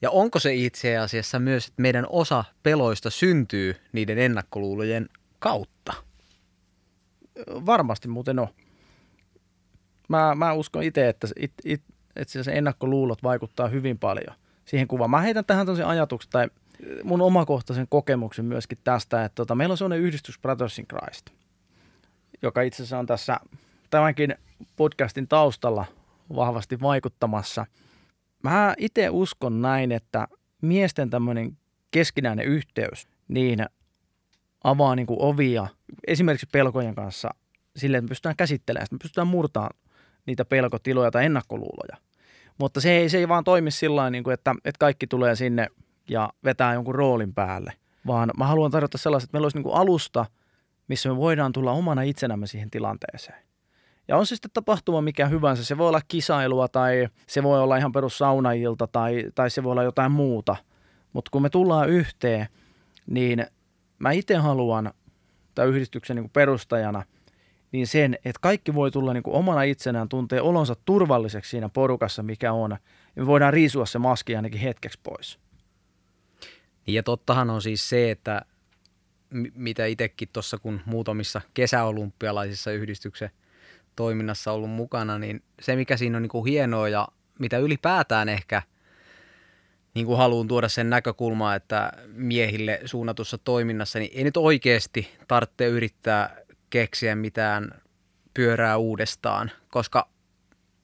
Ja 0.03 0.11
onko 0.11 0.39
se 0.39 0.55
itse 0.55 0.99
asiassa 0.99 1.39
myös, 1.39 1.69
että 1.69 1.83
meidän 1.83 2.07
osa 2.09 2.45
peloista 2.63 3.11
syntyy 3.11 3.77
niiden 3.93 4.19
ennakkoluulojen 4.19 5.09
kautta? 5.39 5.95
Varmasti 7.49 8.09
muuten 8.09 8.39
on. 8.39 8.49
Mä, 10.09 10.35
mä 10.35 10.53
uskon 10.53 10.83
itse, 10.83 11.09
että, 11.09 11.29
it, 11.37 11.53
it, 11.65 11.83
että 12.17 12.43
se 12.43 12.53
ennakkoluulot 12.53 13.23
vaikuttaa 13.23 13.69
hyvin 13.69 13.99
paljon 13.99 14.37
siihen 14.65 14.89
kuvaan. 14.89 15.11
Mä 15.11 15.21
heitän 15.21 15.45
tähän 15.45 15.67
tosi 15.67 15.83
ajatuksen 15.83 16.31
tai 16.31 16.49
mun 17.05 17.21
omakohtaisen 17.21 17.87
kokemuksen 17.91 18.45
myöskin 18.45 18.79
tästä, 18.85 19.25
että 19.25 19.35
tota, 19.35 19.55
meillä 19.55 19.73
on 19.73 19.79
sellainen 19.79 20.05
yhdistys 20.05 20.39
Brothers 20.39 20.79
in 20.79 20.87
Christ, 20.87 21.31
joka 22.43 22.63
itse 22.63 22.77
asiassa 22.77 22.99
on 22.99 23.07
tässä 23.07 23.37
tämänkin 23.91 24.35
podcastin 24.77 25.29
taustalla 25.29 25.85
vahvasti 26.37 26.81
vaikuttamassa. 26.81 27.67
Mä 28.43 28.75
itse 28.79 29.11
uskon 29.11 29.63
näin, 29.63 29.93
että 29.93 30.29
miesten 30.63 31.11
tämmöinen 31.11 31.59
keskinäinen 31.91 32.47
yhteys, 32.47 33.09
niin 33.29 33.67
avaa 34.65 34.97
niin 34.97 35.07
kuin 35.07 35.23
ovia 35.23 35.67
esimerkiksi 36.07 36.47
pelkojen 36.53 36.95
kanssa 36.95 37.31
sille, 37.77 37.97
että 37.97 38.05
me 38.05 38.09
pystytään 38.09 38.37
käsittelemään, 38.37 38.85
että 38.85 38.95
me 38.95 38.99
pystytään 39.03 39.27
murtamaan 39.27 39.77
niitä 40.27 40.45
pelkotiloja 40.45 41.11
tai 41.11 41.25
ennakkoluuloja. 41.25 41.97
Mutta 42.59 42.81
se 42.81 42.93
ei, 42.93 43.09
se 43.09 43.19
ei 43.19 43.29
vaan 43.29 43.45
toimi 43.45 43.71
sillä 43.71 44.11
niin 44.11 44.25
kuin, 44.25 44.35
että, 44.35 44.55
että 44.65 44.79
kaikki 44.79 45.07
tulee 45.07 45.37
sinne 45.37 45.69
ja 46.09 46.33
vetää 46.45 46.75
jonkun 46.75 46.95
roolin 46.95 47.35
päälle, 47.35 47.73
vaan 48.07 48.31
mä 48.37 48.47
haluan 48.47 48.71
tarjota 48.71 48.99
sellaiset, 48.99 49.29
että 49.29 49.35
meillä 49.35 49.45
olisi 49.45 49.59
niin 49.59 49.75
alusta, 49.75 50.27
missä 50.89 51.09
me 51.09 51.17
voidaan 51.17 51.53
tulla 51.53 51.73
omana 51.73 52.03
itsenämme 52.03 52.47
siihen 52.47 52.71
tilanteeseen. 52.71 53.39
Ja 54.09 54.17
on 54.17 54.27
se 54.27 54.37
sitten 54.37 54.51
tapahtuma 54.55 55.01
mikä 55.01 55.27
hyvänsä. 55.27 55.65
Se 55.65 55.79
voi 55.79 55.89
olla 55.89 56.01
kisailua 56.09 56.69
tai 56.69 57.09
se 57.27 57.43
voi 57.43 57.61
olla 57.61 57.77
ihan 57.77 57.93
perus 57.93 58.19
saunailta 58.19 58.87
tai, 58.87 59.25
tai 59.35 59.51
se 59.51 59.63
voi 59.63 59.73
olla 59.73 59.83
jotain 59.83 60.13
muuta. 60.13 60.57
Mutta 61.13 61.29
kun 61.31 61.43
me 61.43 61.51
tullaan 61.51 61.89
yhteen, 61.89 62.47
niin 63.07 63.47
mä 63.99 64.13
itse 64.13 64.37
haluan 64.37 64.93
tämän 65.55 65.71
yhdistyksen 65.71 66.17
niin 66.17 66.31
perustajana, 66.31 67.03
niin 67.73 67.87
sen, 67.87 68.15
että 68.15 68.39
kaikki 68.41 68.75
voi 68.75 68.91
tulla 68.91 69.13
niin 69.13 69.23
omana 69.27 69.63
itsenään, 69.63 70.09
tuntee 70.09 70.41
olonsa 70.41 70.75
turvalliseksi 70.85 71.51
siinä 71.51 71.69
porukassa, 71.69 72.23
mikä 72.23 72.53
on. 72.53 72.71
Ja 73.17 73.23
me 73.23 73.27
voidaan 73.27 73.53
riisua 73.53 73.87
se 73.87 73.99
maski 73.99 74.37
ainakin 74.37 74.61
hetkeksi 74.61 75.01
pois. 75.03 75.39
Ja 76.87 77.03
tottahan 77.03 77.51
on 77.51 77.63
siis 77.63 77.89
se, 77.89 78.11
että 78.11 78.43
mitä 79.55 79.87
itsekin 79.87 80.29
tuossa, 80.33 80.59
kun 80.59 80.81
muutamissa 80.85 81.41
kesäolympialaisissa 81.55 82.71
yhdistyksen 82.73 83.31
toiminnassa 83.97 84.53
ollut 84.53 84.71
mukana, 84.71 85.19
niin 85.19 85.43
se 85.61 85.77
mikä 85.77 85.97
siinä 85.97 86.17
on 86.17 86.23
niin 86.23 86.31
kuin 86.31 86.47
hienoa 86.47 86.89
ja 86.89 87.09
mitä 87.39 87.59
ylipäätään 87.59 88.29
ehkä 88.29 88.63
niin 89.95 90.07
kuin 90.07 90.19
haluan 90.19 90.49
tuoda 90.49 90.69
sen 90.69 90.91
näkökulmaa, 90.91 91.55
että 91.55 91.93
miehille 92.07 92.81
suunnatussa 92.85 93.39
toiminnassa, 93.39 93.99
niin 93.99 94.11
ei 94.15 94.25
nyt 94.25 94.37
oikeasti 94.37 95.09
tarvitse 95.29 95.67
yrittää 95.67 96.37
keksiä 96.71 97.15
mitään 97.15 97.83
pyörää 98.35 98.77
uudestaan, 98.77 99.51
koska 99.69 100.09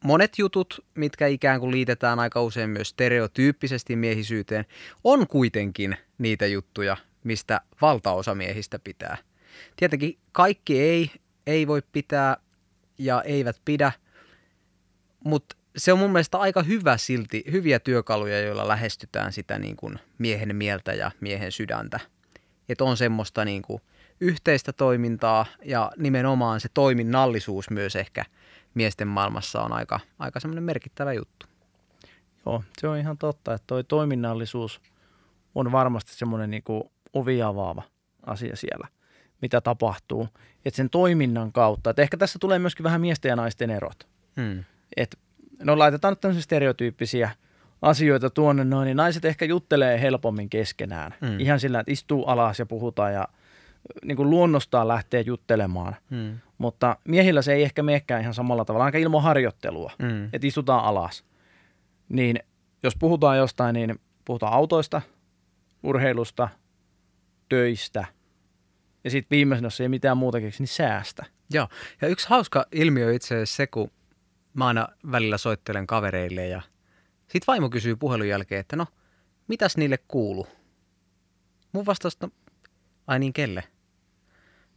monet 0.05 0.39
jutut, 0.39 0.85
mitkä 0.95 1.27
ikään 1.27 1.61
kuin 1.61 1.73
liitetään 1.73 2.19
aika 2.19 2.43
usein 2.43 2.71
myös 2.71 2.89
stereotyyppisesti 2.89 3.97
miehisyyteen, 3.97 4.65
on 5.05 5.27
kuitenkin 5.27 5.97
niitä 6.19 6.47
juttuja, 6.47 6.97
mistä 7.25 7.61
valtaosa 7.81 8.35
miehistä 8.35 8.79
pitää. 8.79 9.17
Tietenkin 9.77 10.19
kaikki 10.33 10.81
ei, 10.81 11.11
ei 11.47 11.67
voi 11.67 11.83
pitää 11.93 12.37
ja 12.99 13.23
eivät 13.23 13.57
pidä, 13.65 13.93
mutta 15.25 15.57
se 15.77 15.93
on 15.93 15.99
mun 15.99 16.13
mielestä 16.13 16.39
aika 16.39 16.63
hyvä 16.63 16.97
silti, 16.97 17.45
hyviä 17.53 17.79
työkaluja, 17.79 18.41
joilla 18.41 18.69
lähestytään 18.69 19.33
sitä 19.33 19.59
niin 19.59 19.77
kuin 19.77 19.99
miehen 20.19 20.57
mieltä 20.57 20.93
ja 20.93 21.11
miehen 21.21 21.53
sydäntä. 21.53 22.01
Että 22.69 22.85
on 22.85 22.97
semmoista 22.97 23.45
niin 23.45 23.63
kuin 23.63 23.83
yhteistä 24.21 24.73
toimintaa 24.73 25.47
ja 25.65 25.93
nimenomaan 25.97 26.61
se 26.61 26.69
toiminnallisuus 26.75 27.71
myös 27.71 27.97
ehkä 27.97 28.25
miesten 28.79 29.09
maailmassa 29.09 29.63
on 29.63 29.73
aika, 29.73 30.01
aika 30.19 30.41
semmoinen 30.41 30.65
merkittävä 30.65 31.13
juttu. 31.13 31.47
Joo, 32.47 32.63
se 32.81 32.89
on 32.89 32.99
ihan 32.99 33.19
totta, 33.19 33.55
että 33.55 33.67
toi 33.67 33.85
toiminnallisuus 33.85 34.81
on 35.55 35.73
varmasti 35.73 36.15
semmoinen 36.15 36.51
niin 36.51 36.63
kuin 36.63 36.83
ovi 37.13 37.43
avaava 37.43 37.83
asia 38.27 38.57
siellä, 38.57 38.89
mitä 39.43 39.61
tapahtuu. 39.61 40.29
Että 40.65 40.77
sen 40.77 40.91
toiminnan 40.91 41.53
kautta, 41.53 41.91
että 41.91 42.03
ehkä 42.03 42.17
tässä 42.17 42.39
tulee 42.39 42.59
myöskin 42.59 42.85
vähän 42.85 43.01
miesten 43.01 43.29
ja 43.29 43.37
naisten 43.37 43.71
erot. 43.71 44.09
Hmm. 44.37 44.65
Että 44.97 45.17
no 45.63 45.79
laitetaan 45.79 46.13
nyt 46.13 46.21
tämmöisiä 46.21 46.43
stereotyyppisiä 46.43 47.31
asioita 47.83 48.31
tuonne 48.31 48.65
noin, 48.65 48.87
niin 48.87 48.97
naiset 48.97 49.25
ehkä 49.25 49.45
juttelee 49.45 50.01
helpommin 50.01 50.51
keskenään. 50.51 51.15
Hmm. 51.27 51.41
Ihan 51.41 51.61
sillä, 51.61 51.81
että 51.81 51.93
istuu 51.93 52.25
alas 52.25 52.59
ja 52.59 52.67
puhutaan 52.67 53.15
ja 53.15 53.29
niin 54.05 54.17
kuin 54.17 54.31
luonnostaan 54.31 54.89
lähtee 54.89 55.21
juttelemaan. 55.21 55.97
Hmm. 56.11 56.39
Mutta 56.59 56.97
miehillä 57.05 57.43
se 57.43 57.53
ei 57.53 57.63
ehkä 57.63 57.83
menekään 57.83 58.21
ihan 58.21 58.35
samalla 58.35 58.65
tavalla, 58.65 58.85
aika 58.85 58.99
ilman 58.99 59.23
harjoittelua, 59.23 59.93
hmm. 60.03 60.25
että 60.33 60.47
istutaan 60.47 60.85
alas. 60.85 61.25
Niin 62.09 62.41
jos 62.83 62.97
puhutaan 62.97 63.39
jostain, 63.39 63.75
niin 63.75 64.01
puhutaan 64.25 64.53
autoista, 64.53 65.03
urheilusta, 65.83 66.49
töistä 67.49 68.05
ja 69.05 69.11
sitten 69.11 69.37
viimeisenä, 69.37 69.67
jos 69.67 69.81
ei 69.81 69.89
mitään 69.89 70.17
muuta 70.17 70.41
keksi, 70.41 70.63
niin 70.63 70.69
säästä. 70.69 71.25
Joo, 71.51 71.69
ja 72.01 72.09
yksi 72.09 72.29
hauska 72.29 72.67
ilmiö 72.73 73.13
itse 73.13 73.35
asiassa 73.35 73.57
se, 73.57 73.67
kun 73.67 73.91
mä 74.55 74.67
aina 74.67 74.89
välillä 75.11 75.39
soittelen 75.39 75.87
kavereille 75.87 76.47
ja 76.47 76.63
sitten 77.21 77.47
vaimo 77.47 77.71
kysyy 77.71 77.97
puhelun 77.97 78.29
jälkeen, 78.29 78.61
että 78.61 78.77
no, 78.77 78.87
mitäs 79.49 79.77
niille 79.77 79.99
kuuluu? 80.09 80.47
Mun 81.73 81.87
vastaus, 81.87 82.21
no, 82.21 82.29
ai 83.07 83.19
niin 83.19 83.33
kelle? 83.33 83.65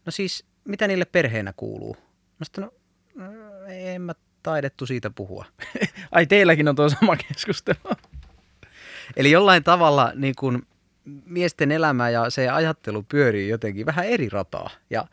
No 0.06 0.12
siis, 0.12 0.46
mitä 0.66 0.88
niille 0.88 1.06
perheenä 1.06 1.54
kuuluu? 1.58 1.98
No 2.40 2.44
sitten, 2.44 2.70
no, 3.16 3.28
en 3.68 4.02
mä 4.02 4.14
taidettu 4.44 4.86
siitä 4.86 5.10
puhua. 5.10 5.46
ai 6.12 6.26
teilläkin 6.26 6.68
on 6.68 6.76
tuo 6.76 6.90
sama 6.90 7.16
keskustelu. 7.16 7.96
Eli 9.16 9.32
jollain 9.32 9.64
tavalla 9.64 10.12
niin 10.16 10.34
kun, 10.40 10.66
miesten 11.26 11.72
elämä 11.72 12.10
ja 12.10 12.30
se 12.30 12.50
ajattelu 12.50 13.04
pyörii 13.04 13.50
jotenkin 13.50 13.86
vähän 13.86 14.06
eri 14.06 14.30
rataa. 14.30 14.70
Ja 14.90 15.08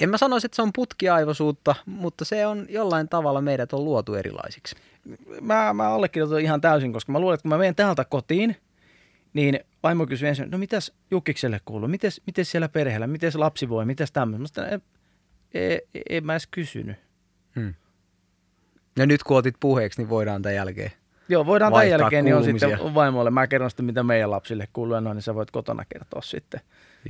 en 0.00 0.10
mä 0.10 0.18
sanoisi, 0.18 0.46
että 0.46 0.56
se 0.56 0.62
on 0.62 0.72
putkiaivoisuutta, 0.72 1.74
mutta 1.86 2.24
se 2.24 2.46
on 2.46 2.66
jollain 2.68 3.08
tavalla 3.08 3.40
meidät 3.40 3.72
on 3.72 3.84
luotu 3.84 4.14
erilaisiksi. 4.14 4.76
Mä, 5.40 5.72
mä 5.74 5.88
allekirjoitan 5.88 6.40
ihan 6.40 6.60
täysin, 6.60 6.92
koska 6.92 7.12
mä 7.12 7.20
luulen, 7.20 7.34
että 7.34 7.42
kun 7.42 7.48
mä 7.48 7.58
menen 7.58 7.74
täältä 7.74 8.04
kotiin, 8.04 8.56
niin 9.32 9.60
vaimo 9.82 10.06
kysyy 10.06 10.28
ensin, 10.28 10.50
no 10.50 10.58
mitäs 10.58 10.92
Jukkikselle 11.10 11.60
kuuluu, 11.64 11.88
mites, 11.88 12.22
mites 12.26 12.50
siellä 12.50 12.68
perheellä, 12.68 13.06
mites 13.06 13.34
lapsi 13.34 13.68
voi, 13.68 13.84
mitäs 13.84 14.12
tämmöistä. 14.12 14.66
En, 14.66 14.82
en, 15.54 15.78
en 16.08 16.26
mä 16.26 16.32
edes 16.32 16.46
kysynyt. 16.46 16.96
Hmm. 17.56 17.74
Ja 18.96 19.06
nyt 19.06 19.22
kun 19.22 19.36
otit 19.36 19.54
puheeksi, 19.60 20.00
niin 20.00 20.08
voidaan 20.08 20.42
tämän 20.42 20.56
jälkeen 20.56 20.92
Joo, 21.28 21.46
voidaan 21.46 21.72
tämän 21.72 21.90
jälkeen, 21.90 22.24
niin 22.24 22.36
on 22.36 22.44
sitten 22.44 22.94
vaimolle. 22.94 23.30
Mä 23.30 23.46
kerron 23.46 23.70
sitten, 23.70 23.86
mitä 23.86 24.02
meidän 24.02 24.30
lapsille 24.30 24.68
kuuluu, 24.72 25.00
no, 25.00 25.14
niin 25.14 25.22
sä 25.22 25.34
voit 25.34 25.50
kotona 25.50 25.84
kertoa 25.84 26.22
sitten. 26.22 26.60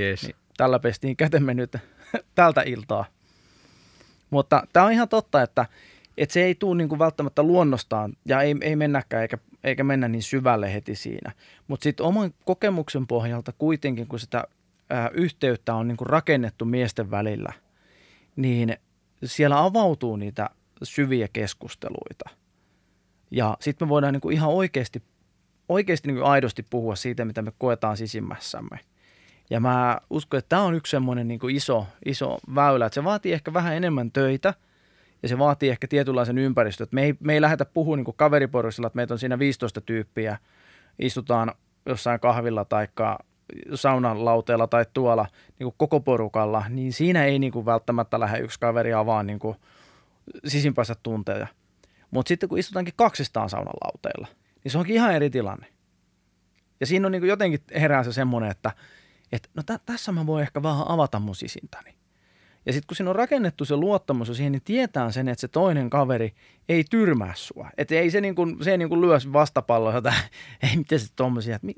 Yes. 0.00 0.22
Niin, 0.22 0.36
tällä 0.56 0.78
pestiin 0.78 1.16
kätemme 1.16 1.54
nyt 1.54 1.76
tältä 2.34 2.62
iltaa. 2.62 3.04
Mutta 4.30 4.66
tämä 4.72 4.86
on 4.86 4.92
ihan 4.92 5.08
totta, 5.08 5.42
että, 5.42 5.66
että 6.16 6.32
se 6.32 6.44
ei 6.44 6.54
tule 6.54 6.76
niin 6.76 6.88
kuin 6.88 6.98
välttämättä 6.98 7.42
luonnostaan 7.42 8.12
ja 8.24 8.42
ei, 8.42 8.56
ei 8.60 8.76
mennäkään 8.76 9.22
eikä, 9.22 9.38
eikä 9.64 9.84
mennä 9.84 10.08
niin 10.08 10.22
syvälle 10.22 10.74
heti 10.74 10.94
siinä. 10.94 11.32
Mutta 11.68 11.84
sitten 11.84 12.06
oman 12.06 12.34
kokemuksen 12.44 13.06
pohjalta 13.06 13.52
kuitenkin, 13.58 14.06
kun 14.06 14.18
sitä 14.18 14.44
ää, 14.90 15.10
yhteyttä 15.14 15.74
on 15.74 15.88
niin 15.88 15.96
kuin 15.96 16.08
rakennettu 16.08 16.64
miesten 16.64 17.10
välillä, 17.10 17.52
niin 18.36 18.76
siellä 19.24 19.64
avautuu 19.64 20.16
niitä 20.16 20.50
syviä 20.82 21.28
keskusteluita– 21.32 22.30
ja 23.32 23.56
sitten 23.60 23.88
me 23.88 23.90
voidaan 23.90 24.12
niin 24.12 24.20
kuin 24.20 24.34
ihan 24.34 24.50
oikeasti, 24.50 25.02
oikeasti 25.68 26.08
niin 26.08 26.16
kuin 26.16 26.26
aidosti 26.26 26.62
puhua 26.70 26.96
siitä, 26.96 27.24
mitä 27.24 27.42
me 27.42 27.52
koetaan 27.58 27.96
sisimmässämme. 27.96 28.78
Ja 29.50 29.60
mä 29.60 29.98
uskon, 30.10 30.38
että 30.38 30.48
tämä 30.48 30.62
on 30.62 30.74
yksi 30.74 30.90
semmoinen 30.90 31.28
niin 31.28 31.40
kuin 31.40 31.56
iso, 31.56 31.86
iso 32.04 32.38
väylä, 32.54 32.86
että 32.86 32.94
se 32.94 33.04
vaatii 33.04 33.32
ehkä 33.32 33.52
vähän 33.52 33.76
enemmän 33.76 34.10
töitä 34.10 34.54
ja 35.22 35.28
se 35.28 35.38
vaatii 35.38 35.70
ehkä 35.70 35.88
tietynlaisen 35.88 36.38
ympäristön. 36.38 36.86
Me 36.90 37.02
ei, 37.02 37.14
me 37.20 37.34
ei 37.34 37.40
lähdetä 37.40 37.64
puhumaan 37.64 38.04
niin 38.04 38.16
kaveriporoisilla, 38.16 38.86
että 38.86 38.96
meitä 38.96 39.14
on 39.14 39.18
siinä 39.18 39.38
15 39.38 39.80
tyyppiä, 39.80 40.38
istutaan 40.98 41.52
jossain 41.86 42.20
kahvilla 42.20 42.64
tai 42.64 42.88
saunan 43.74 44.24
lauteella 44.24 44.66
tai 44.66 44.86
tuolla 44.92 45.26
niin 45.58 45.64
kuin 45.64 45.74
koko 45.76 46.00
porukalla, 46.00 46.64
niin 46.68 46.92
siinä 46.92 47.24
ei 47.24 47.38
niin 47.38 47.52
kuin 47.52 47.66
välttämättä 47.66 48.20
lähde 48.20 48.38
yksi 48.38 48.60
kaveri 48.60 48.94
avaan 48.94 49.26
niin 49.26 49.38
kuin 49.38 49.56
sisimpänsä 50.46 50.94
tunteja. 51.02 51.46
Mutta 52.10 52.28
sitten 52.28 52.48
kun 52.48 52.58
istutaankin 52.58 52.94
kaksistaan 52.96 53.50
saunan 53.50 53.74
lauteella, 53.84 54.28
niin 54.64 54.72
se 54.72 54.78
onkin 54.78 54.94
ihan 54.94 55.14
eri 55.14 55.30
tilanne. 55.30 55.66
Ja 56.80 56.86
siinä 56.86 57.06
on 57.06 57.12
niin 57.12 57.22
kuin 57.22 57.28
jotenkin 57.28 57.60
herää 57.74 58.04
se 58.04 58.12
semmoinen, 58.12 58.50
että, 58.50 58.70
että 59.32 59.48
no 59.54 59.62
tä- 59.62 59.80
tässä 59.86 60.12
mä 60.12 60.26
voin 60.26 60.42
ehkä 60.42 60.62
vähän 60.62 60.84
avata 60.88 61.18
mun 61.18 61.36
sisintäni. 61.36 61.94
Ja 62.66 62.72
sitten 62.72 62.86
kun 62.86 62.96
siinä 62.96 63.10
on 63.10 63.16
rakennettu 63.16 63.64
se 63.64 63.76
luottamus 63.76 64.28
jo 64.28 64.34
siihen, 64.34 64.52
niin 64.52 64.62
tietää 64.62 65.10
sen, 65.10 65.28
että 65.28 65.40
se 65.40 65.48
toinen 65.48 65.90
kaveri 65.90 66.34
ei 66.68 66.84
tyrmää 66.90 67.32
sua. 67.36 67.70
Että 67.78 67.94
ei 67.94 68.10
se, 68.10 68.20
niin 68.20 68.34
kuin, 68.34 68.64
se 68.64 68.70
ei 68.70 68.78
niin 68.78 68.88
kuin 68.88 69.00
lyö 69.00 69.18
vastapalloa, 69.32 69.96
että 69.96 70.14
ei 70.70 70.76
miten 70.76 71.00
se 71.00 71.06
tommosia, 71.16 71.56
että 71.56 71.68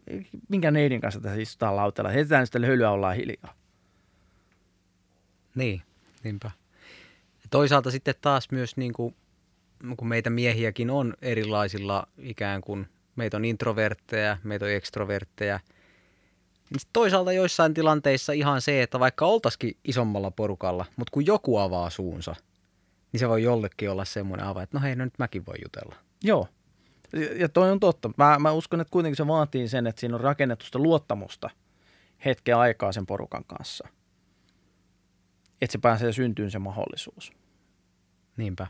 minkä 0.48 0.70
neidin 0.70 1.00
kanssa 1.00 1.20
tässä 1.20 1.40
istutaan 1.40 1.76
lautella. 1.76 2.10
Heitetään 2.10 2.46
sitten 2.46 2.64
höylyä, 2.64 2.90
ollaan 2.90 3.16
hiljaa. 3.16 3.54
Niin, 5.54 5.82
niinpä. 6.24 6.50
Ja 7.42 7.48
toisaalta 7.50 7.90
sitten 7.90 8.14
taas 8.20 8.50
myös 8.50 8.76
niin 8.76 8.92
kuin, 8.92 9.14
kun 9.96 10.08
meitä 10.08 10.30
miehiäkin 10.30 10.90
on 10.90 11.14
erilaisilla 11.22 12.08
ikään 12.18 12.60
kuin, 12.60 12.86
meitä 13.16 13.36
on 13.36 13.44
introvertteja, 13.44 14.36
meitä 14.42 14.64
on 14.64 14.70
ekstrovertteja– 14.70 15.60
toisaalta 16.92 17.32
joissain 17.32 17.74
tilanteissa 17.74 18.32
ihan 18.32 18.60
se, 18.60 18.82
että 18.82 19.00
vaikka 19.00 19.26
oltaisikin 19.26 19.76
isommalla 19.84 20.30
porukalla, 20.30 20.84
mutta 20.96 21.10
kun 21.10 21.26
joku 21.26 21.58
avaa 21.58 21.90
suunsa, 21.90 22.34
niin 23.12 23.20
se 23.20 23.28
voi 23.28 23.42
jollekin 23.42 23.90
olla 23.90 24.04
semmoinen 24.04 24.46
ava, 24.46 24.62
että 24.62 24.78
no 24.78 24.82
hei, 24.82 24.96
no 24.96 25.04
nyt 25.04 25.18
mäkin 25.18 25.46
voi 25.46 25.56
jutella. 25.64 25.94
Joo. 26.24 26.48
Ja 27.36 27.48
toi 27.48 27.70
on 27.70 27.80
totta. 27.80 28.10
Mä, 28.16 28.38
mä 28.38 28.52
uskon, 28.52 28.80
että 28.80 28.90
kuitenkin 28.90 29.16
se 29.16 29.26
vaatii 29.26 29.68
sen, 29.68 29.86
että 29.86 30.00
siinä 30.00 30.14
on 30.14 30.20
rakennettu 30.20 30.66
sitä 30.66 30.78
luottamusta 30.78 31.50
hetken 32.24 32.56
aikaa 32.56 32.92
sen 32.92 33.06
porukan 33.06 33.44
kanssa. 33.44 33.88
Että 35.60 35.72
se 35.72 35.78
pääsee 35.78 36.12
syntyyn 36.12 36.50
se 36.50 36.58
mahdollisuus. 36.58 37.32
Niinpä. 38.36 38.66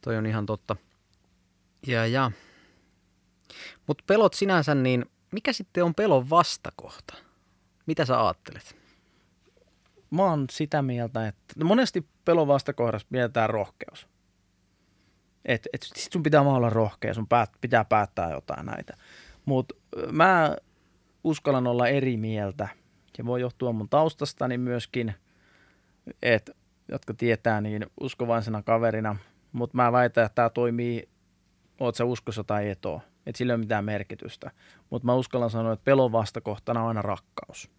Toi 0.00 0.16
on 0.16 0.26
ihan 0.26 0.46
totta. 0.46 0.76
Ja, 1.86 2.06
ja. 2.06 2.30
Mutta 3.86 4.04
pelot 4.06 4.34
sinänsä, 4.34 4.74
niin 4.74 5.06
mikä 5.32 5.52
sitten 5.52 5.84
on 5.84 5.94
pelon 5.94 6.30
vastakohta? 6.30 7.14
Mitä 7.86 8.04
sä 8.04 8.24
ajattelet? 8.24 8.76
Mä 10.10 10.22
oon 10.22 10.46
sitä 10.50 10.82
mieltä, 10.82 11.28
että 11.28 11.54
no 11.56 11.66
monesti 11.66 12.08
pelon 12.24 12.48
vastakohdassa 12.48 13.08
mietitään 13.10 13.50
rohkeus. 13.50 14.08
Et, 15.44 15.68
et 15.72 15.82
sit 15.82 16.12
sun 16.12 16.22
pitää 16.22 16.40
olla 16.40 16.70
rohkea, 16.70 17.14
sun 17.14 17.28
päät, 17.28 17.50
pitää 17.60 17.84
päättää 17.84 18.30
jotain 18.30 18.66
näitä. 18.66 18.96
Mutta 19.44 19.74
mä 20.12 20.56
uskallan 21.24 21.66
olla 21.66 21.88
eri 21.88 22.16
mieltä. 22.16 22.68
Ja 23.18 23.26
voi 23.26 23.40
johtua 23.40 23.72
mun 23.72 23.88
taustastani 23.88 24.58
myöskin, 24.58 25.14
että 26.22 26.52
jotka 26.88 27.14
tietää, 27.14 27.60
niin 27.60 27.86
uskovaisena 28.00 28.62
kaverina. 28.62 29.16
Mutta 29.52 29.76
mä 29.76 29.92
väitän, 29.92 30.26
että 30.26 30.34
tämä 30.34 30.50
toimii, 30.50 31.08
oot 31.80 31.94
sä 31.94 32.04
uskossa 32.04 32.44
tai 32.44 32.70
et 32.70 32.86
ole 32.86 33.02
että 33.28 33.38
sillä 33.38 33.52
ei 33.52 33.54
ole 33.54 33.60
mitään 33.60 33.84
merkitystä. 33.84 34.50
Mutta 34.90 35.06
mä 35.06 35.14
uskallan 35.14 35.50
sanoa, 35.50 35.72
että 35.72 35.84
pelon 35.84 36.12
vastakohtana 36.12 36.82
on 36.82 36.88
aina 36.88 37.02
rakkaus. 37.02 37.70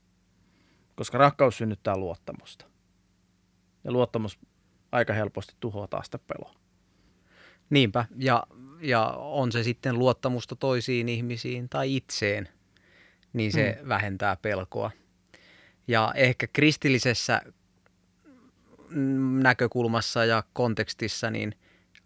Koska 0.95 1.17
rakkaus 1.17 1.57
synnyttää 1.57 1.97
luottamusta. 1.97 2.65
Ja 3.83 3.91
luottamus 3.91 4.39
aika 4.91 5.13
helposti 5.13 5.55
tuhoaa 5.59 5.87
taas 5.87 6.05
sitä 6.05 6.19
peloa. 6.19 6.55
Niinpä, 7.69 8.05
ja, 8.17 8.43
ja 8.81 9.05
on 9.17 9.51
se 9.51 9.63
sitten 9.63 9.99
luottamusta 9.99 10.55
toisiin 10.55 11.09
ihmisiin 11.09 11.69
tai 11.69 11.95
itseen, 11.95 12.49
niin 13.33 13.51
se 13.51 13.77
hmm. 13.79 13.89
vähentää 13.89 14.35
pelkoa. 14.35 14.91
Ja 15.87 16.11
ehkä 16.15 16.47
kristillisessä 16.47 17.41
näkökulmassa 19.41 20.25
ja 20.25 20.43
kontekstissa, 20.53 21.29
niin 21.29 21.55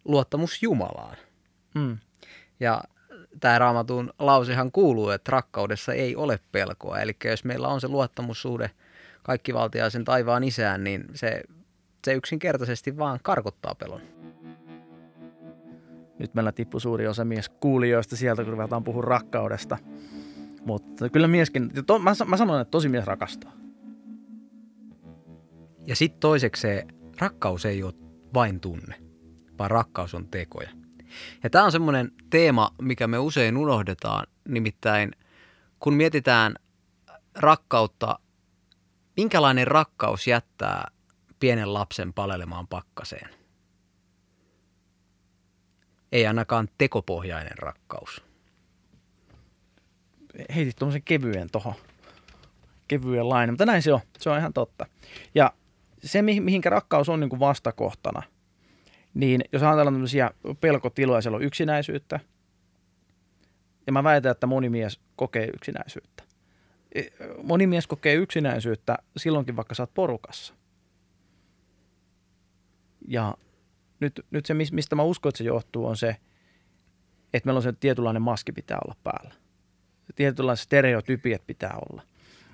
luottamus 0.05 0.63
Jumalaan. 0.63 1.17
Hmm. 1.79 1.97
Ja 2.59 2.83
tämä 3.39 3.59
raamatun 3.59 4.13
lausehan 4.19 4.71
kuuluu, 4.71 5.09
että 5.09 5.31
rakkaudessa 5.31 5.93
ei 5.93 6.15
ole 6.15 6.39
pelkoa. 6.51 6.99
Eli 6.99 7.15
jos 7.25 7.43
meillä 7.43 7.67
on 7.67 7.81
se 7.81 7.87
luottamussuhde 7.87 8.71
kaikkivaltiaisen 9.23 10.05
taivaan 10.05 10.43
isään, 10.43 10.83
niin 10.83 11.05
se, 11.13 11.43
se 12.03 12.13
yksinkertaisesti 12.13 12.97
vaan 12.97 13.19
karkottaa 13.23 13.75
pelon. 13.75 14.01
Nyt 16.19 16.33
meillä 16.33 16.51
tippui 16.51 16.81
suuri 16.81 17.07
osa 17.07 17.25
mies 17.25 17.49
kuulijoista 17.49 18.15
sieltä, 18.15 18.43
kun 18.43 18.53
ruvetaan 18.53 18.83
puhua 18.83 19.01
rakkaudesta. 19.01 19.77
Mutta 20.65 21.09
kyllä 21.09 21.27
mieskin, 21.27 21.71
to, 21.87 21.99
mä, 21.99 22.11
mä 22.25 22.37
sanon, 22.37 22.61
että 22.61 22.71
tosi 22.71 22.89
mies 22.89 23.05
rakastaa. 23.05 23.51
Ja 25.85 25.95
sitten 25.95 26.19
toiseksi 26.19 26.61
se 26.61 26.83
rakkaus 27.19 27.65
ei 27.65 27.83
ole 27.83 27.93
vain 28.33 28.59
tunne, 28.59 28.95
vaan 29.59 29.71
rakkaus 29.71 30.15
on 30.15 30.27
tekoja. 30.27 30.82
Ja 31.43 31.49
tämä 31.49 31.65
on 31.65 31.71
semmoinen 31.71 32.11
teema, 32.29 32.71
mikä 32.81 33.07
me 33.07 33.17
usein 33.17 33.57
unohdetaan, 33.57 34.27
nimittäin 34.47 35.11
kun 35.79 35.93
mietitään 35.93 36.55
rakkautta, 37.35 38.19
minkälainen 39.17 39.67
rakkaus 39.67 40.27
jättää 40.27 40.91
pienen 41.39 41.73
lapsen 41.73 42.13
palelemaan 42.13 42.67
pakkaseen? 42.67 43.29
Ei 46.11 46.27
ainakaan 46.27 46.69
tekopohjainen 46.77 47.57
rakkaus. 47.57 48.23
Heitit 50.55 50.75
tuommoisen 50.75 51.03
kevyen 51.03 51.49
tuohon. 51.51 51.75
Kevyen 52.87 53.29
lainen, 53.29 53.53
mutta 53.53 53.65
näin 53.65 53.81
se 53.81 53.93
on. 53.93 53.99
Se 54.17 54.29
on 54.29 54.37
ihan 54.37 54.53
totta. 54.53 54.85
Ja 55.35 55.53
se, 56.03 56.21
mihinkä 56.21 56.69
rakkaus 56.69 57.09
on 57.09 57.19
niin 57.19 57.29
kuin 57.29 57.39
vastakohtana– 57.39 58.23
niin 59.13 59.41
jos 59.51 59.63
ajatellaan 59.63 59.93
tämmöisiä 59.93 60.31
pelkotiloja, 60.61 61.21
siellä 61.21 61.35
on 61.35 61.43
yksinäisyyttä. 61.43 62.19
Ja 63.87 63.93
mä 63.93 64.03
väitän, 64.03 64.31
että 64.31 64.47
moni 64.47 64.69
mies 64.69 64.99
kokee 65.15 65.49
yksinäisyyttä. 65.53 66.23
E, 66.95 67.01
moni 67.43 67.67
mies 67.67 67.87
kokee 67.87 68.13
yksinäisyyttä 68.13 68.97
silloinkin, 69.17 69.55
vaikka 69.55 69.75
sä 69.75 69.83
oot 69.83 69.93
porukassa. 69.93 70.53
Ja 73.07 73.37
nyt, 73.99 74.25
nyt 74.31 74.45
se, 74.45 74.53
mistä 74.53 74.95
mä 74.95 75.03
uskon, 75.03 75.29
että 75.29 75.37
se 75.37 75.43
johtuu, 75.43 75.85
on 75.85 75.97
se, 75.97 76.15
että 77.33 77.47
meillä 77.47 77.57
on 77.57 77.63
se 77.63 77.73
tietynlainen 77.73 78.21
maski 78.21 78.51
pitää 78.51 78.77
olla 78.85 78.95
päällä. 79.03 79.33
Tietynlaiset 80.15 80.63
stereotypiat 80.63 81.47
pitää 81.47 81.77
olla. 81.89 82.01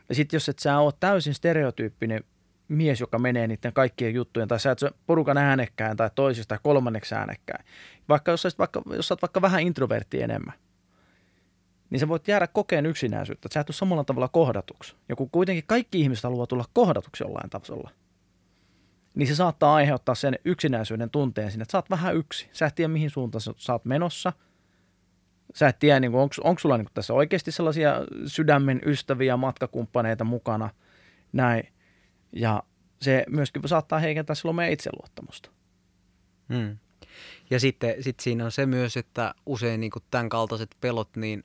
Ja 0.09 0.15
sitten 0.15 0.35
jos 0.37 0.49
et 0.49 0.59
sä 0.59 0.79
ole 0.79 0.93
täysin 0.99 1.33
stereotyyppinen 1.33 2.23
mies, 2.69 2.99
joka 2.99 3.19
menee 3.19 3.47
niiden 3.47 3.73
kaikkien 3.73 4.13
juttujen, 4.13 4.47
tai 4.47 4.59
sä 4.59 4.71
et 4.71 4.79
porukan 5.07 5.37
äänekkään 5.37 5.97
tai 5.97 6.09
toisesta 6.15 6.49
tai 6.49 6.59
kolmanneksi 6.63 7.15
äänekkään. 7.15 7.65
Vaikka 8.09 8.31
jos, 8.31 8.59
vaikka, 8.59 8.81
jos 8.91 9.07
sä 9.07 9.13
oot 9.13 9.21
vaikka 9.21 9.41
vähän 9.41 9.61
introvertti 9.61 10.21
enemmän, 10.21 10.53
niin 11.89 11.99
sä 11.99 12.07
voit 12.07 12.27
jäädä 12.27 12.47
kokeen 12.47 12.85
yksinäisyyttä. 12.85 13.49
Sä 13.53 13.59
et 13.59 13.69
ole 13.69 13.75
samalla 13.75 14.03
tavalla 14.03 14.27
kohdatuksi. 14.27 14.95
Ja 15.09 15.15
kun 15.15 15.29
kuitenkin 15.29 15.63
kaikki 15.67 16.01
ihmiset 16.01 16.23
haluaa 16.23 16.47
tulla 16.47 16.65
kohdatuksi 16.73 17.23
jollain 17.23 17.49
tasolla, 17.49 17.91
niin 19.15 19.27
se 19.27 19.35
saattaa 19.35 19.75
aiheuttaa 19.75 20.15
sen 20.15 20.39
yksinäisyyden 20.45 21.09
tunteen 21.09 21.51
sinne, 21.51 21.63
että 21.63 21.71
sä 21.71 21.77
oot 21.77 21.89
vähän 21.89 22.15
yksi. 22.15 22.49
Sä 22.51 22.65
et 22.65 22.75
tiedä, 22.75 22.87
mihin 22.87 23.09
suuntaan 23.09 23.41
sä 23.57 23.73
oot 23.73 23.85
menossa. 23.85 24.33
Sä 25.55 25.67
et 25.67 25.79
tiedä, 25.79 25.99
niin 25.99 26.15
onko, 26.15 26.35
onko 26.43 26.59
sulla 26.59 26.77
niin 26.77 26.87
tässä 26.93 27.13
oikeasti 27.13 27.51
sellaisia 27.51 27.95
sydämen 28.25 28.81
ystäviä, 28.85 29.37
matkakumppaneita 29.37 30.23
mukana, 30.23 30.69
näin. 31.33 31.67
Ja 32.31 32.63
se 33.01 33.25
myöskin 33.29 33.67
saattaa 33.67 33.99
heikentää 33.99 34.35
silloin 34.35 34.55
meidän 34.55 34.73
itseluottamusta. 34.73 35.49
Hmm. 36.53 36.77
Ja 37.49 37.59
sitten 37.59 38.03
sit 38.03 38.19
siinä 38.19 38.45
on 38.45 38.51
se 38.51 38.65
myös, 38.65 38.97
että 38.97 39.33
usein 39.45 39.79
niin 39.79 39.91
kuin 39.91 40.03
tämän 40.11 40.29
kaltaiset 40.29 40.75
pelot, 40.81 41.15
niin, 41.15 41.43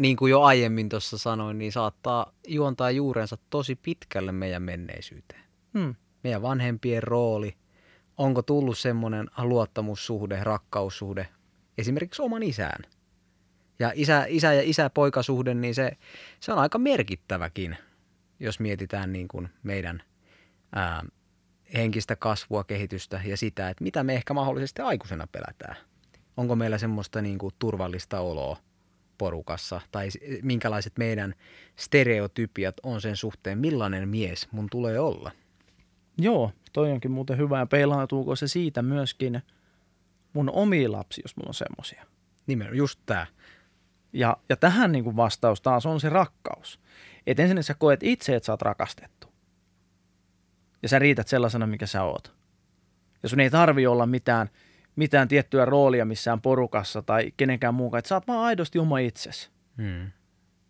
niin 0.00 0.16
kuin 0.16 0.30
jo 0.30 0.42
aiemmin 0.42 0.88
tuossa 0.88 1.18
sanoin, 1.18 1.58
niin 1.58 1.72
saattaa 1.72 2.32
juontaa 2.46 2.90
juurensa 2.90 3.38
tosi 3.50 3.76
pitkälle 3.76 4.32
meidän 4.32 4.62
menneisyyteen. 4.62 5.44
Hmm. 5.78 5.94
Meidän 6.24 6.42
vanhempien 6.42 7.02
rooli, 7.02 7.56
onko 8.16 8.42
tullut 8.42 8.78
semmoinen 8.78 9.26
luottamussuhde, 9.38 10.44
rakkaussuhde 10.44 11.28
esimerkiksi 11.78 12.22
oman 12.22 12.42
isään. 12.42 12.84
Ja 13.78 13.92
isä, 13.94 14.24
isä 14.28 14.52
ja 14.52 14.62
isä-poikasuhde, 14.64 15.54
niin 15.54 15.74
se, 15.74 15.92
se 16.40 16.52
on 16.52 16.58
aika 16.58 16.78
merkittäväkin– 16.78 17.76
jos 18.40 18.60
mietitään 18.60 19.12
niin 19.12 19.28
kuin 19.28 19.48
meidän 19.62 20.02
ää, 20.72 21.04
henkistä 21.74 22.16
kasvua, 22.16 22.64
kehitystä 22.64 23.20
ja 23.24 23.36
sitä, 23.36 23.68
että 23.68 23.84
mitä 23.84 24.04
me 24.04 24.14
ehkä 24.14 24.34
mahdollisesti 24.34 24.82
aikuisena 24.82 25.26
pelätään. 25.32 25.76
Onko 26.36 26.56
meillä 26.56 26.78
semmoista 26.78 27.22
niin 27.22 27.38
kuin 27.38 27.54
turvallista 27.58 28.20
oloa 28.20 28.56
porukassa 29.18 29.80
tai 29.92 30.08
minkälaiset 30.42 30.92
meidän 30.98 31.34
stereotypiat 31.76 32.74
on 32.82 33.00
sen 33.00 33.16
suhteen, 33.16 33.58
millainen 33.58 34.08
mies 34.08 34.48
mun 34.52 34.66
tulee 34.70 35.00
olla. 35.00 35.32
Joo, 36.18 36.52
toi 36.72 36.92
onkin 36.92 37.10
muuten 37.10 37.38
hyvä 37.38 37.58
ja 37.58 37.66
peilaantuuko 37.66 38.36
se 38.36 38.48
siitä 38.48 38.82
myöskin 38.82 39.42
mun 40.32 40.50
omi 40.50 40.88
lapsi, 40.88 41.20
jos 41.24 41.36
mulla 41.36 41.48
on 41.48 41.54
semmosia. 41.54 42.04
Nimenomaan, 42.46 42.78
just 42.78 43.00
tämä. 43.06 43.26
Ja, 44.12 44.36
ja 44.48 44.56
tähän 44.56 44.92
niin 44.92 45.04
kuin 45.04 45.16
vastaus 45.16 45.60
taas 45.60 45.86
on 45.86 46.00
se 46.00 46.08
rakkaus. 46.08 46.80
Että 47.28 47.42
ensin 47.42 47.62
sä 47.62 47.74
koet 47.74 48.02
itse, 48.02 48.36
että 48.36 48.46
sä 48.46 48.52
oot 48.52 48.62
rakastettu. 48.62 49.28
Ja 50.82 50.88
sä 50.88 50.98
riität 50.98 51.28
sellaisena, 51.28 51.66
mikä 51.66 51.86
sä 51.86 52.02
oot. 52.02 52.34
Ja 53.22 53.28
sun 53.28 53.40
ei 53.40 53.50
tarvi 53.50 53.86
olla 53.86 54.06
mitään, 54.06 54.50
mitään 54.96 55.28
tiettyä 55.28 55.64
roolia 55.64 56.04
missään 56.04 56.40
porukassa 56.40 57.02
tai 57.02 57.32
kenenkään 57.36 57.74
muun, 57.74 57.98
että 57.98 58.08
sä 58.08 58.14
oot 58.14 58.26
vaan 58.26 58.38
aidosti 58.38 58.78
oma 58.78 58.98
itsesi. 58.98 59.50
Hmm. 59.76 60.10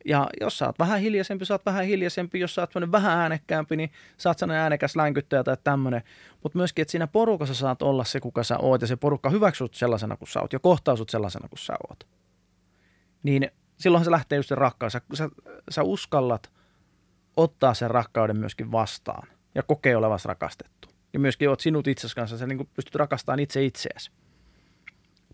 Ja 0.05 0.29
jos 0.41 0.59
sä 0.59 0.67
oot 0.67 0.79
vähän 0.79 1.01
hiljaisempi, 1.01 1.45
sä 1.45 1.55
oot 1.55 1.67
vähän 1.67 1.85
hiljaisempi. 1.85 2.41
Jos 2.41 2.55
sä 2.55 2.63
oot 2.63 2.93
vähän 2.93 3.19
äänekkäämpi, 3.19 3.77
niin 3.77 3.91
sä 4.17 4.31
oot 4.31 4.39
sellainen 4.39 4.63
äänekäs 4.63 4.97
länkyttäjä 4.97 5.45
tai 5.45 5.57
tämmöinen. 5.65 6.03
Mutta 6.43 6.59
myöskin, 6.59 6.83
että 6.83 6.93
siinä 6.93 7.07
porukassa 7.07 7.55
saat 7.55 7.83
olla 7.83 8.05
se, 8.05 8.21
kuka 8.21 8.43
sä 8.43 8.59
oot. 8.59 8.81
Ja 8.81 8.87
se 8.87 8.97
porukka 8.97 9.31
hyväksyt 9.31 9.75
sellaisena 9.75 10.17
kuin 10.17 10.29
sä 10.29 10.41
oot 10.41 10.53
ja 10.53 10.59
kohtaa 10.59 10.97
sut 10.97 11.11
sellaisena 11.11 11.49
kuin 11.49 11.59
sä 11.59 11.75
oot. 11.91 12.07
Niin 13.23 13.51
silloinhan 13.79 14.05
se 14.05 14.11
lähtee 14.11 14.37
just 14.37 14.49
se 14.49 14.55
rakkaus. 14.55 14.93
Sä, 14.93 15.01
sä, 15.15 15.29
sä 15.71 15.83
uskallat 15.83 16.53
ottaa 17.37 17.75
sen 17.75 17.91
rakkauden 17.91 18.37
myöskin 18.37 18.73
vastaan 18.73 19.29
ja 19.55 19.63
kokee 19.63 19.97
olevas 19.97 20.25
rakastettu. 20.25 20.89
Ja 21.13 21.19
myöskin 21.19 21.49
oot 21.49 21.61
sinut 21.61 21.87
itsesi 21.87 22.15
kanssa, 22.15 22.39
sä 22.39 22.47
niin 22.47 22.71
pystyt 22.75 22.95
rakastamaan 22.95 23.41
itse 23.41 23.65
itseäsi. 23.65 24.11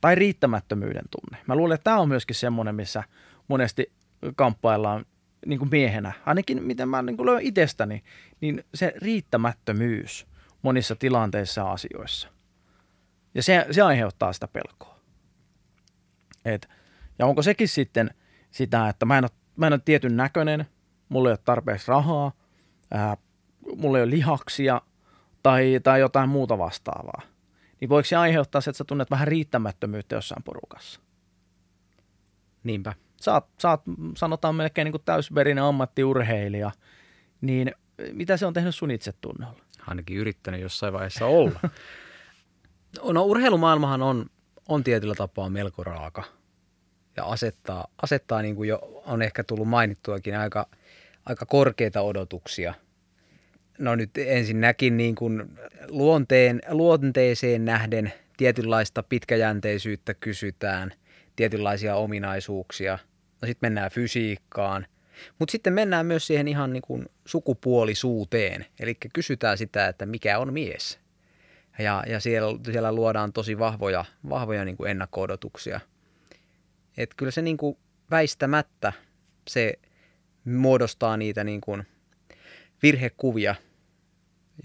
Tai 0.00 0.14
riittämättömyyden 0.14 1.04
tunne. 1.10 1.44
Mä 1.46 1.56
luulen, 1.56 1.74
että 1.74 1.84
tämä 1.84 2.00
on 2.00 2.08
myöskin 2.08 2.36
semmoinen, 2.36 2.74
missä 2.74 3.04
monesti 3.48 3.92
kamppaillaan 4.36 5.06
niin 5.46 5.58
kuin 5.58 5.70
miehenä, 5.70 6.12
ainakin 6.26 6.62
miten 6.62 6.88
mä 6.88 7.02
niin 7.02 7.16
kuin 7.16 7.26
löydän 7.26 7.42
itsestäni, 7.42 8.04
niin 8.40 8.64
se 8.74 8.92
riittämättömyys 8.96 10.26
monissa 10.62 10.96
tilanteissa 10.96 11.60
ja 11.60 11.72
asioissa. 11.72 12.28
Ja 13.34 13.42
se, 13.42 13.66
se 13.70 13.82
aiheuttaa 13.82 14.32
sitä 14.32 14.48
pelkoa. 14.48 15.00
Et, 16.44 16.68
ja 17.18 17.26
onko 17.26 17.42
sekin 17.42 17.68
sitten 17.68 18.10
sitä, 18.54 18.88
että 18.88 19.06
mä 19.06 19.18
en 19.18 19.24
ole, 19.24 19.30
mä 19.56 19.66
en 19.66 19.72
ole 19.72 19.80
tietyn 19.84 20.16
näköinen, 20.16 20.66
mulla 21.08 21.28
ei 21.28 21.32
ole 21.32 21.38
tarpeeksi 21.44 21.88
rahaa, 21.88 22.32
ää, 22.90 23.16
mulla 23.76 23.98
ei 23.98 24.04
ole 24.04 24.10
lihaksia 24.10 24.80
tai, 25.42 25.80
tai 25.82 26.00
jotain 26.00 26.28
muuta 26.28 26.58
vastaavaa. 26.58 27.22
Niin 27.80 27.88
voiko 27.88 28.06
se 28.06 28.16
aiheuttaa 28.16 28.60
se, 28.60 28.70
että 28.70 28.78
sä 28.78 28.84
tunnet 28.84 29.10
vähän 29.10 29.28
riittämättömyyttä 29.28 30.14
jossain 30.14 30.42
porukassa? 30.42 31.00
Niinpä 32.64 32.94
sä 33.20 33.32
oot, 33.32 33.46
sä 33.62 33.70
oot 33.70 33.82
sanotaan 34.16 34.54
melkein 34.54 34.84
niin 34.84 34.92
kuin 34.92 35.02
täysverinen 35.04 35.64
ammattiurheilija, 35.64 36.70
niin 37.40 37.72
mitä 38.12 38.36
se 38.36 38.46
on 38.46 38.52
tehnyt 38.52 38.74
sun 38.74 38.90
itsetunnolla? 38.90 39.60
Ainakin 39.86 40.16
yrittänyt 40.16 40.60
jossain 40.60 40.92
vaiheessa 40.92 41.26
olla. 41.26 41.60
no 43.12 43.24
urheilumaailmahan 43.24 44.02
on, 44.02 44.26
on 44.68 44.84
tietyllä 44.84 45.14
tapaa 45.14 45.50
melko 45.50 45.84
raaka 45.84 46.24
ja 47.16 47.24
asettaa, 47.24 47.86
asettaa 48.02 48.42
niin 48.42 48.56
kuin 48.56 48.68
jo 48.68 49.02
on 49.06 49.22
ehkä 49.22 49.44
tullut 49.44 49.68
mainittuakin 49.68 50.36
aika, 50.36 50.66
aika 51.26 51.46
korkeita 51.46 52.00
odotuksia. 52.00 52.74
No 53.78 53.94
nyt 53.94 54.10
ensinnäkin 54.18 54.96
niin 54.96 55.14
kuin 55.14 55.58
luonteen, 55.88 56.60
luonteeseen 56.68 57.64
nähden 57.64 58.12
tietynlaista 58.36 59.02
pitkäjänteisyyttä 59.02 60.14
kysytään, 60.14 60.92
tietynlaisia 61.36 61.96
ominaisuuksia– 61.96 62.98
No 63.44 63.46
sitten 63.46 63.66
mennään 63.66 63.90
fysiikkaan. 63.90 64.86
Mutta 65.38 65.52
sitten 65.52 65.72
mennään 65.72 66.06
myös 66.06 66.26
siihen 66.26 66.48
ihan 66.48 66.72
niin 66.72 66.82
kuin 66.82 67.06
sukupuolisuuteen. 67.24 68.66
Eli 68.80 68.94
kysytään 69.12 69.58
sitä, 69.58 69.88
että 69.88 70.06
mikä 70.06 70.38
on 70.38 70.52
mies. 70.52 70.98
Ja, 71.78 72.04
ja 72.06 72.20
siellä, 72.20 72.58
siellä 72.72 72.92
luodaan 72.92 73.32
tosi 73.32 73.58
vahvoja, 73.58 74.04
vahvoja 74.28 74.64
niin 74.64 74.76
kuin 74.76 74.90
ennakko-odotuksia. 74.90 75.80
Et 76.96 77.14
kyllä 77.16 77.32
se 77.32 77.42
niin 77.42 77.56
kuin 77.56 77.78
väistämättä 78.10 78.92
se 79.48 79.74
muodostaa 80.44 81.16
niitä 81.16 81.44
niin 81.44 81.60
kuin 81.60 81.86
virhekuvia, 82.82 83.54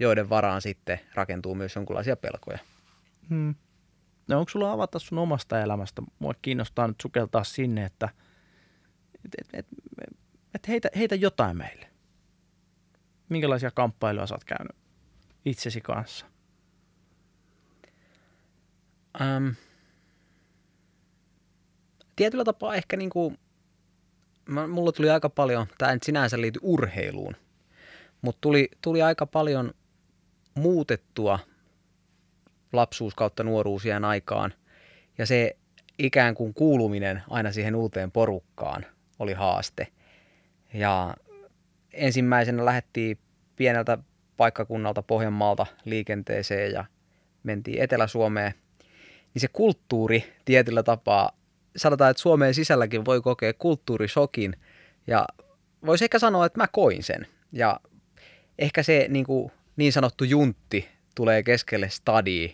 joiden 0.00 0.28
varaan 0.28 0.62
sitten 0.62 1.00
rakentuu 1.14 1.54
myös 1.54 1.74
jonkinlaisia 1.74 2.16
pelkoja. 2.16 2.58
Hmm. 3.28 3.54
No 4.28 4.38
onko 4.38 4.50
sulla 4.50 4.72
avata 4.72 4.98
sun 4.98 5.18
omasta 5.18 5.60
elämästä? 5.60 6.02
Mua 6.18 6.34
kiinnostaa 6.42 6.88
nyt 6.88 7.00
sukeltaa 7.00 7.44
sinne, 7.44 7.84
että– 7.84 8.08
et, 9.24 9.34
et, 9.38 9.48
et, 9.52 9.66
et 10.54 10.68
heitä, 10.68 10.88
heitä 10.96 11.14
jotain 11.14 11.56
meille. 11.56 11.90
Minkälaisia 13.28 13.70
kamppailuja 13.70 14.26
sä 14.26 14.34
oot 14.34 14.44
käynyt 14.44 14.76
itsesi 15.44 15.80
kanssa? 15.80 16.26
Ähm, 19.20 19.48
tietyllä 22.20 22.44
tapaa 22.44 22.74
ehkä 22.74 22.96
niin 22.96 23.10
kuin, 23.10 23.38
mulla 24.68 24.92
tuli 24.92 25.10
aika 25.10 25.30
paljon, 25.30 25.66
tämä 25.78 25.92
ei 25.92 25.98
sinänsä 26.02 26.40
liity 26.40 26.58
urheiluun, 26.62 27.36
mutta 28.22 28.38
tuli, 28.40 28.68
tuli 28.82 29.02
aika 29.02 29.26
paljon 29.26 29.74
muutettua 30.54 31.38
lapsuus 32.72 33.14
kautta 33.14 33.44
nuoruusien 33.44 34.04
aikaan. 34.04 34.54
Ja 35.18 35.26
se 35.26 35.56
ikään 35.98 36.34
kuin 36.34 36.54
kuuluminen 36.54 37.22
aina 37.30 37.52
siihen 37.52 37.74
uuteen 37.74 38.10
porukkaan– 38.10 38.86
oli 39.20 39.32
haaste. 39.32 39.86
Ja 40.74 41.14
ensimmäisenä 41.92 42.64
lähdettiin 42.64 43.18
pieneltä 43.56 43.98
paikkakunnalta 44.36 45.02
Pohjanmaalta 45.02 45.66
liikenteeseen 45.84 46.72
ja 46.72 46.84
mentiin 47.42 47.82
Etelä-Suomeen. 47.82 48.54
Niin 49.34 49.40
se 49.40 49.48
kulttuuri 49.52 50.32
tietyllä 50.44 50.82
tapaa, 50.82 51.39
sanotaan, 51.76 52.10
että 52.10 52.20
Suomeen 52.20 52.54
sisälläkin 52.54 53.04
voi 53.04 53.20
kokea 53.20 53.52
kulttuurisokin 53.52 54.56
ja 55.06 55.26
voisi 55.86 56.04
ehkä 56.04 56.18
sanoa, 56.18 56.46
että 56.46 56.58
mä 56.58 56.66
koin 56.72 57.02
sen. 57.02 57.26
Ja 57.52 57.80
ehkä 58.58 58.82
se 58.82 59.06
niin, 59.08 59.26
kuin, 59.26 59.52
niin 59.76 59.92
sanottu 59.92 60.24
juntti 60.24 60.88
tulee 61.14 61.42
keskelle 61.42 61.88
stadia, 61.88 62.48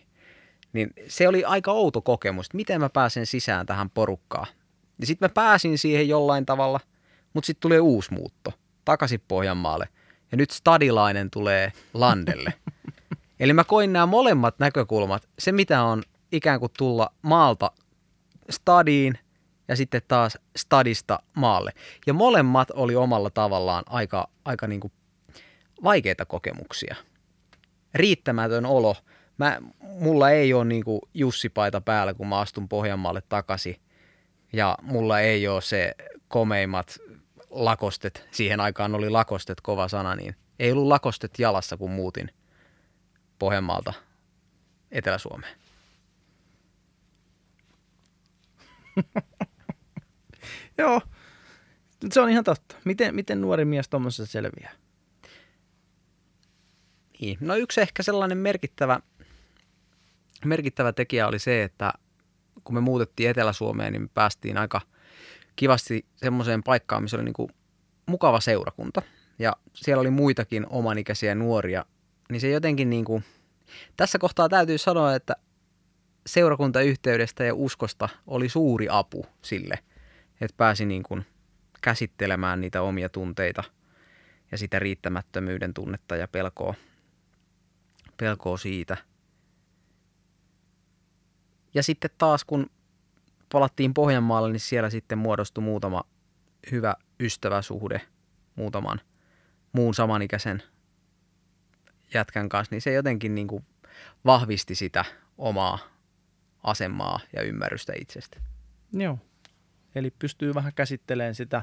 niin 0.73 0.91
se 1.09 1.29
oli 1.29 1.45
aika 1.45 1.73
outo 1.73 2.01
kokemus, 2.01 2.47
että 2.47 2.57
miten 2.57 2.81
mä 2.81 2.89
pääsen 2.89 3.27
sisään 3.27 3.67
tähän 3.67 3.91
porukkaan. 3.91 4.47
Ja 5.01 5.07
sitten 5.07 5.27
mä 5.27 5.35
pääsin 5.35 5.79
siihen 5.79 6.09
jollain 6.09 6.47
tavalla, 6.47 6.81
mutta 7.35 7.47
sitten 7.47 7.61
tulee 7.61 7.81
uusi 7.81 8.15
muutto 8.15 8.53
takaisin 8.87 9.23
Pohjanmaalle. 9.29 9.89
Ja 10.33 10.37
nyt 10.37 10.51
stadilainen 10.51 11.31
tulee 11.31 11.73
landelle. 11.95 12.53
Eli 13.41 13.53
mä 13.53 13.65
koin 13.65 13.93
nämä 13.93 14.07
molemmat 14.07 14.59
näkökulmat. 14.59 15.29
Se, 15.39 15.53
mitä 15.53 15.83
on 15.83 16.03
ikään 16.33 16.61
kuin 16.61 16.73
tulla 16.79 17.13
maalta 17.23 17.71
stadiin 18.51 19.19
ja 19.69 19.77
sitten 19.77 20.03
taas 20.09 20.39
stadista 20.57 21.19
maalle. 21.37 21.73
Ja 22.07 22.15
molemmat 22.15 22.71
oli 22.71 22.97
omalla 22.97 23.31
tavallaan 23.31 23.85
aika, 23.89 24.29
aika 24.45 24.67
niin 24.67 24.81
kuin 24.81 24.93
vaikeita 25.85 26.25
kokemuksia. 26.25 26.97
Riittämätön 27.95 28.67
olo. 28.67 28.97
Mä, 29.39 29.61
mulla 29.83 30.31
ei 30.31 30.55
ole 30.55 30.65
niin 30.65 30.85
kuin 30.85 31.01
Jussi-paita 31.15 31.81
päällä, 31.81 32.15
kun 32.15 32.29
mä 32.29 32.39
astun 32.39 32.69
Pohjanmaalle 32.69 33.23
takaisin 33.29 33.77
ja 34.53 34.79
mulla 34.83 35.21
ei 35.21 35.49
ole 35.49 35.63
se 35.63 35.95
komeimmat 36.29 36.99
lakostet, 37.51 38.29
siihen 38.31 38.61
aikaan 38.61 38.95
oli 38.95 39.11
lakostet 39.11 39.61
kova 39.61 39.89
sana, 39.89 40.15
niin 40.17 40.37
ei 40.59 40.73
ollut 40.73 40.87
lakostet 40.87 41.39
jalassa, 41.39 41.77
kun 41.77 41.91
muutin 41.91 42.31
Pohjanmaalta 43.39 43.93
Etelä-Suomeen. 44.91 45.57
Joo, 50.79 51.01
se 52.13 52.21
on 52.21 52.31
ihan 52.31 52.45
totta. 52.45 52.77
Miten, 52.85 53.15
miten 53.15 53.41
nuori 53.41 53.65
mies 53.65 53.89
tuommoisessa 53.89 54.33
selviää? 54.33 54.73
Niin. 57.21 57.39
No 57.41 57.57
yksi 57.57 57.81
ehkä 57.81 58.03
sellainen 58.03 58.39
merkittävä, 58.39 59.01
merkittävä 60.45 60.93
tekijä 60.93 61.29
oli 61.29 61.39
se, 61.39 61.63
että 61.63 61.93
kun 62.65 62.75
me 62.75 62.81
muutettiin 62.81 63.31
Etelä-Suomeen, 63.31 63.93
niin 63.93 64.03
me 64.03 64.09
päästiin 64.15 64.59
aika 64.59 64.81
kivasti 65.57 66.07
semmoiseen 66.17 66.63
paikkaan, 66.63 67.03
missä 67.03 67.17
oli 67.17 67.25
niin 67.25 67.33
kuin 67.33 67.51
mukava 68.07 68.41
seurakunta. 68.41 69.03
Ja 69.39 69.53
siellä 69.75 70.01
oli 70.01 70.11
muitakin 70.11 70.67
omanikäisiä 70.71 71.35
nuoria. 71.35 71.85
Niin 72.31 72.41
se 72.41 72.51
jotenkin 72.51 72.91
niin 72.91 73.05
kuin, 73.05 73.25
tässä 73.97 74.19
kohtaa 74.19 74.49
täytyy 74.49 74.79
sanoa, 74.79 75.15
että 75.15 75.37
seurakuntayhteydestä 76.27 77.45
ja 77.45 77.55
uskosta 77.55 78.09
oli 78.27 78.49
suuri 78.49 78.87
apu 78.91 79.27
sille, 79.43 79.79
että 80.41 80.55
pääsi 80.57 80.87
niin 80.87 81.03
kuin 81.03 81.27
käsittelemään 81.81 82.61
niitä 82.61 82.83
omia 82.83 83.09
tunteita 83.09 83.65
ja 84.53 84.59
sitä 84.59 84.79
riittämättömyyden 84.79 85.75
tunnetta 85.75 86.17
ja 86.17 86.29
pelkoa, 86.29 86.75
pelkoa 88.17 88.57
siitä– 88.57 88.97
ja 91.77 91.83
sitten 91.83 92.11
taas 92.19 92.45
kun 92.45 92.71
palattiin 93.53 93.95
Pohjanmaalle, 93.95 94.53
niin 94.53 94.61
siellä 94.61 94.91
sitten 94.91 95.19
muodostui 95.19 95.65
muutama 95.65 96.03
hyvä 96.71 96.95
ystäväsuhde 97.21 98.01
muutaman 98.55 99.01
muun 99.73 99.95
samanikäisen 99.95 100.63
jätkän 102.15 102.49
kanssa, 102.49 102.75
niin 102.75 102.83
se 102.83 102.93
jotenkin 102.93 103.35
niin 103.35 103.47
kuin 103.47 103.65
vahvisti 104.25 104.75
sitä 104.75 105.05
omaa 105.39 105.79
asemaa 106.67 107.21
ja 107.33 107.43
ymmärrystä 107.43 107.93
itsestä. 108.01 108.41
Joo. 108.93 109.19
Eli 109.95 110.11
pystyy 110.19 110.55
vähän 110.55 110.73
käsittelemään 110.75 111.35
sitä 111.35 111.63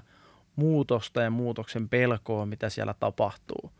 muutosta 0.55 1.21
ja 1.21 1.29
muutoksen 1.29 1.89
pelkoa, 1.89 2.45
mitä 2.45 2.69
siellä 2.69 2.93
tapahtuu. 2.93 3.71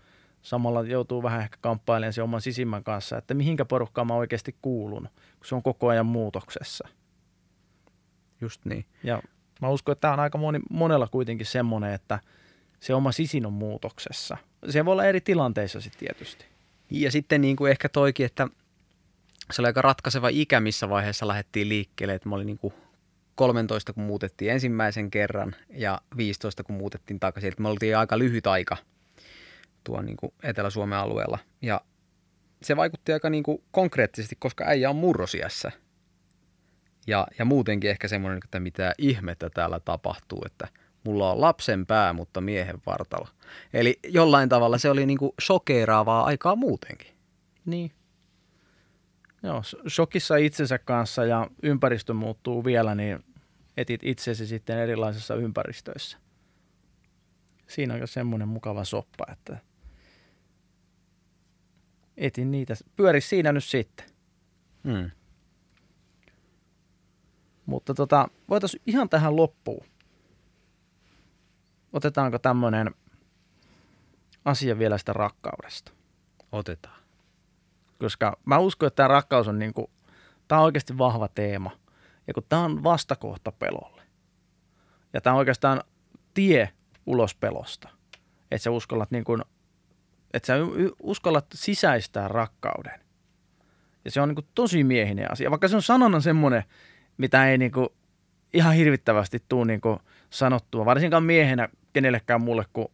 Samalla 0.42 0.82
joutuu 0.82 1.24
vähän 1.24 1.42
ehkä 1.42 1.58
kamppailemaan 1.62 2.14
sen 2.14 2.24
oman 2.24 2.42
sisimmän 2.42 2.84
kanssa, 2.84 3.18
että 3.18 3.34
mihinkä 3.34 3.66
porukkaan 3.66 4.08
mä 4.08 4.14
oikeasti 4.14 4.56
kuulun, 4.62 5.10
kun 5.38 5.46
se 5.46 5.56
on 5.56 5.64
koko 5.64 5.88
ajan 5.88 6.06
muutoksessa. 6.06 6.88
Just 8.42 8.66
niin. 8.66 8.86
Ja 9.04 9.22
mä 9.62 9.70
uskon, 9.70 9.94
että 9.94 10.02
tämä 10.02 10.14
on 10.14 10.20
aika 10.20 10.38
moni, 10.38 10.60
monella 10.70 11.08
kuitenkin 11.08 11.46
semmoinen, 11.46 11.94
että 11.94 12.20
se 12.80 12.94
oma 12.94 13.12
sisin 13.12 13.46
on 13.46 13.54
muutoksessa. 13.54 14.38
Se 14.70 14.86
voi 14.86 14.92
olla 14.92 15.06
eri 15.06 15.22
tilanteissa 15.22 15.82
sitten 15.82 16.00
tietysti. 16.00 16.46
Ja 16.90 17.12
sitten 17.12 17.42
niin 17.42 17.56
kuin 17.56 17.72
ehkä 17.72 17.90
toikin, 17.90 18.26
että 18.26 18.48
se 19.52 19.62
oli 19.62 19.68
aika 19.68 19.82
ratkaiseva 19.82 20.30
ikä, 20.30 20.60
missä 20.60 20.90
vaiheessa 20.90 21.28
lähdettiin 21.28 21.70
liikkeelle. 21.70 22.14
Että 22.14 22.30
mä 22.30 22.36
olin 22.36 22.48
niin 22.48 22.58
kuin 22.58 22.74
13, 23.36 23.94
kun 23.94 24.04
muutettiin 24.04 24.52
ensimmäisen 24.52 25.12
kerran 25.12 25.56
ja 25.70 26.02
15, 26.18 26.64
kun 26.64 26.76
muutettiin 26.76 27.20
takaisin. 27.20 27.48
Että 27.48 27.62
me 27.62 27.70
oltiin 27.70 27.98
aika 27.98 28.20
lyhyt 28.20 28.48
aika 28.48 28.78
tuon 29.84 30.06
niin 30.06 30.18
kuin 30.18 30.34
Etelä-Suomen 30.44 31.00
alueella. 31.00 31.40
Ja 31.62 31.82
se 32.62 32.76
vaikutti 32.76 33.14
aika 33.14 33.30
niin 33.30 33.44
kuin 33.44 33.64
konkreettisesti, 33.72 34.36
koska 34.40 34.64
äijä 34.68 34.90
on 34.90 34.96
murrosiässä. 34.96 35.72
Ja, 37.08 37.28
ja 37.40 37.46
muutenkin 37.46 37.90
ehkä 37.90 38.08
semmoinen, 38.08 38.40
että 38.44 38.60
mitä 38.60 38.94
ihmettä 38.98 39.50
täällä 39.50 39.80
tapahtuu, 39.80 40.44
että 40.46 40.68
mulla 41.04 41.32
on 41.32 41.42
lapsen 41.42 41.86
pää, 41.86 42.14
mutta 42.14 42.42
miehen 42.42 42.82
vartalo. 42.86 43.28
Eli 43.74 44.00
jollain 44.04 44.50
tavalla 44.50 44.78
se 44.78 44.90
oli 44.90 45.06
niin 45.06 45.18
kuin 45.18 45.32
shokeeraavaa 45.42 46.24
aikaa 46.24 46.56
muutenkin. 46.56 47.14
Niin. 47.66 47.92
Joo, 49.44 49.62
shokissa 49.88 50.36
itsensä 50.36 50.80
kanssa 50.80 51.26
ja 51.26 51.48
ympäristö 51.64 52.14
muuttuu 52.14 52.66
vielä, 52.66 52.96
niin 52.96 53.26
etit 53.78 54.04
itsesi 54.04 54.48
sitten 54.48 54.78
erilaisissa 54.78 55.36
ympäristöissä. 55.36 56.18
Siinä 57.68 57.94
on 57.94 58.08
semmoinen 58.08 58.48
mukava 58.48 58.84
soppa, 58.84 59.26
että 59.32 59.58
etin 62.18 62.52
niitä. 62.52 62.74
Pyöri 62.96 63.22
siinä 63.22 63.52
nyt 63.52 63.64
sitten. 63.64 64.06
Hmm. 64.84 65.12
Mutta 67.66 67.94
tota, 67.94 68.28
voitaisiin 68.50 68.82
ihan 68.86 69.10
tähän 69.10 69.36
loppuun. 69.36 69.86
Otetaanko 71.94 72.40
tämmöinen 72.40 72.96
asia 74.46 74.80
vielä 74.80 74.98
sitä 74.98 75.14
rakkaudesta? 75.14 75.92
Otetaan. 76.52 77.03
Koska 78.00 78.38
mä 78.46 78.58
uskon, 78.58 78.88
että 78.88 78.96
tämä 78.96 79.08
rakkaus 79.08 79.48
on, 79.48 79.60
niinku, 79.60 79.90
tämä 80.48 80.60
on 80.62 80.66
oikeasti 80.66 80.98
vahva 80.98 81.28
teema. 81.28 81.72
Ja 82.28 82.34
kun 82.34 82.44
tämä 82.50 82.64
on 82.64 82.84
vastakohta 82.84 83.52
pelolle. 83.52 84.02
Ja 85.14 85.22
tämä 85.22 85.34
on 85.34 85.38
oikeastaan 85.40 85.82
tie 86.34 86.70
ulos 87.06 87.36
pelosta. 87.36 87.90
Että 88.52 88.64
sä 88.64 88.72
uskallat, 88.72 89.12
niinku, 89.12 89.38
että 90.34 90.48
sä 90.48 90.54
uskallat 91.00 91.46
sisäistää 91.54 92.28
rakkauden. 92.28 93.00
Ja 94.06 94.12
se 94.12 94.22
on 94.22 94.30
niinku 94.30 94.48
tosi 94.56 94.84
miehinen 94.84 95.32
asia. 95.32 95.52
Vaikka 95.52 95.68
se 95.68 95.76
on 95.76 95.82
sanona 95.82 96.20
semmoinen, 96.20 96.64
mitä 97.18 97.48
ei 97.48 97.58
niinku 97.58 97.96
ihan 98.54 98.74
hirvittävästi 98.74 99.44
tule 99.50 99.66
niinku 99.66 100.00
sanottua, 100.30 100.86
varsinkaan 100.86 101.24
miehenä 101.24 101.70
kenellekään 101.94 102.44
muulle 102.44 102.66
kuin 102.74 102.88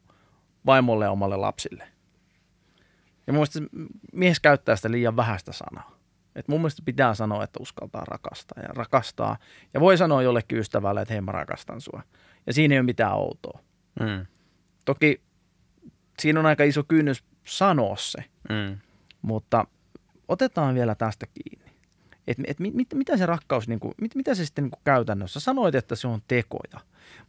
vaimolle 0.66 1.06
ja 1.06 1.12
omalle 1.12 1.38
lapsille. 1.38 1.88
Ja 3.30 3.34
mun 3.34 3.40
mielestä 3.40 3.60
mies 4.14 4.40
käyttää 4.40 4.76
sitä 4.76 4.92
liian 4.92 5.16
vähäistä 5.16 5.52
sanaa. 5.52 5.96
Et 6.36 6.48
mun 6.48 6.60
mielestä 6.60 6.82
pitää 6.86 7.14
sanoa, 7.14 7.44
että 7.44 7.60
uskaltaa 7.62 8.06
rakastaa 8.06 8.64
ja 8.64 8.70
rakastaa. 8.74 9.38
Ja 9.74 9.80
voi 9.80 9.98
sanoa 9.98 10.22
jollekin 10.22 10.58
ystävälle, 10.58 11.02
että 11.02 11.14
hei 11.14 11.22
mä 11.22 11.32
rakastan 11.32 11.82
sua. 11.82 12.04
Ja 12.48 12.54
siinä 12.54 12.76
ei 12.76 12.80
ole 12.80 12.86
mitään 12.86 13.14
outoa. 13.14 13.60
Mm. 14.00 14.26
Toki 14.86 15.22
siinä 16.20 16.40
on 16.40 16.46
aika 16.46 16.64
iso 16.64 16.84
kynnys 16.84 17.24
sanoa 17.44 17.96
se, 17.96 18.24
Mm. 18.50 18.78
mutta 19.22 19.68
otetaan 20.28 20.76
vielä 20.76 20.96
tästä 20.96 21.26
kiinni. 21.26 21.72
Et, 22.28 22.38
et, 22.48 22.60
mit, 22.60 22.74
mit, 22.74 22.94
mitä 22.94 23.18
se 23.18 23.26
rakkaus, 23.26 23.68
niin 23.68 23.80
kuin, 23.80 23.94
mit, 24.02 24.16
mitä 24.16 24.36
se 24.36 24.46
sitten 24.46 24.64
niin 24.64 24.72
kuin 24.72 24.82
käytännössä, 24.84 25.40
sanoit, 25.40 25.76
että 25.76 25.96
se 25.96 26.08
on 26.08 26.22
tekoja, 26.28 26.80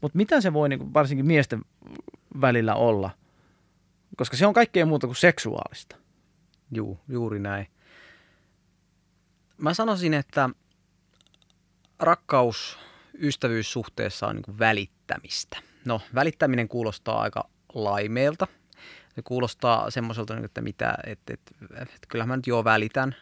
mutta 0.00 0.16
mitä 0.16 0.40
se 0.40 0.52
voi 0.52 0.68
niin 0.68 0.78
kuin, 0.78 0.94
varsinkin 0.94 1.26
miesten 1.26 1.62
välillä 2.40 2.74
olla, 2.74 3.10
koska 4.16 4.36
se 4.36 4.46
on 4.46 4.54
kaikkea 4.54 4.86
muuta 4.86 5.06
kuin 5.06 5.16
seksuaalista. 5.16 5.96
Juu, 6.72 7.00
juuri 7.08 7.38
näin. 7.38 7.66
Mä 9.58 9.74
sanoisin, 9.74 10.14
että 10.14 10.50
rakkaus 11.98 12.78
ystävyyssuhteessa 13.18 14.26
on 14.26 14.36
niin 14.36 14.58
välittämistä. 14.58 15.56
No, 15.84 16.00
välittäminen 16.14 16.68
kuulostaa 16.68 17.20
aika 17.20 17.48
laimeelta. 17.74 18.46
Se 19.14 19.22
kuulostaa 19.22 19.90
semmoiselta, 19.90 20.34
niin 20.34 20.44
että, 20.44 20.60
mitä, 20.60 20.94
että, 21.06 21.34
että, 21.34 21.52
että 21.82 22.08
kyllähän 22.08 22.28
mä 22.28 22.36
nyt 22.36 22.46
joo 22.46 22.64
välitän. 22.64 23.16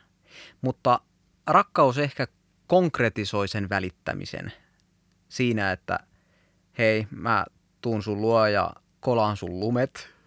Mutta 0.61 1.01
rakkaus 1.47 1.99
ehkä 1.99 2.27
konkretisoi 2.67 3.49
sen 3.49 3.69
välittämisen 3.69 4.53
siinä, 5.29 5.73
että 5.73 5.99
hei, 6.79 7.07
mä 7.11 7.45
tuun 7.81 8.03
sun 8.03 8.21
luo 8.21 8.47
ja 8.47 8.73
kolaan 9.01 9.37
sun 9.37 9.61
lumet. 9.61 10.18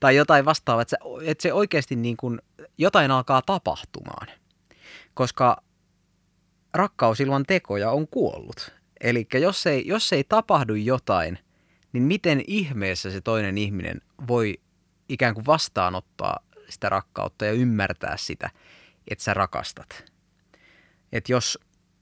Tai 0.00 0.16
jotain 0.16 0.44
vastaavaa, 0.44 0.82
että 0.82 0.96
se, 1.02 1.30
että 1.30 1.42
se 1.42 1.52
oikeasti 1.52 1.96
niin 1.96 2.16
kuin 2.16 2.40
jotain 2.78 3.10
alkaa 3.10 3.42
tapahtumaan. 3.42 4.28
Koska 5.14 5.62
rakkaus 6.74 7.20
ilman 7.20 7.44
tekoja 7.46 7.90
on 7.90 8.08
kuollut. 8.08 8.72
Eli 9.00 9.26
jos 9.34 9.66
ei, 9.66 9.86
jos 9.86 10.12
ei 10.12 10.24
tapahdu 10.24 10.74
jotain, 10.74 11.38
niin 11.92 12.02
miten 12.02 12.42
ihmeessä 12.46 13.10
se 13.10 13.20
toinen 13.20 13.58
ihminen 13.58 14.00
voi 14.28 14.60
ikään 15.08 15.34
kuin 15.34 15.46
vastaanottaa 15.46 16.40
sitä 16.68 16.88
rakkautta 16.88 17.44
ja 17.44 17.52
ymmärtää 17.52 18.16
sitä, 18.16 18.50
että 19.08 19.24
sä 19.24 19.34
rakastat. 19.34 20.04
Että 21.12 21.32
jos, 21.32 21.58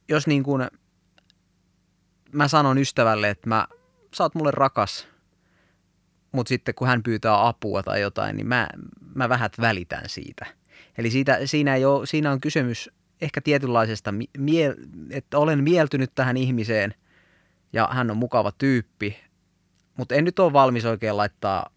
jos 0.08 0.26
niin 0.26 0.42
kuin 0.42 0.68
mä 2.32 2.48
sanon 2.48 2.78
ystävälle, 2.78 3.30
että 3.30 3.48
mä, 3.48 3.66
sä 4.14 4.24
oot 4.24 4.34
mulle 4.34 4.50
rakas, 4.50 5.08
mutta 6.32 6.48
sitten 6.48 6.74
kun 6.74 6.88
hän 6.88 7.02
pyytää 7.02 7.48
apua 7.48 7.82
tai 7.82 8.00
jotain, 8.00 8.36
niin 8.36 8.46
mä, 8.46 8.68
mä 9.14 9.28
vähät 9.28 9.60
välitän 9.60 10.04
siitä. 10.06 10.46
Eli 10.98 11.10
siitä, 11.10 11.46
siinä, 11.46 11.74
ei 11.76 11.84
ole, 11.84 12.06
siinä 12.06 12.32
on 12.32 12.40
kysymys 12.40 12.90
ehkä 13.20 13.40
tietynlaisesta, 13.40 14.14
mie, 14.38 14.74
että 15.10 15.38
olen 15.38 15.64
mieltynyt 15.64 16.14
tähän 16.14 16.36
ihmiseen 16.36 16.94
ja 17.72 17.88
hän 17.92 18.10
on 18.10 18.16
mukava 18.16 18.52
tyyppi, 18.52 19.16
mutta 19.98 20.14
en 20.14 20.24
nyt 20.24 20.38
ole 20.38 20.52
valmis 20.52 20.84
oikein 20.84 21.16
laittaa 21.16 21.70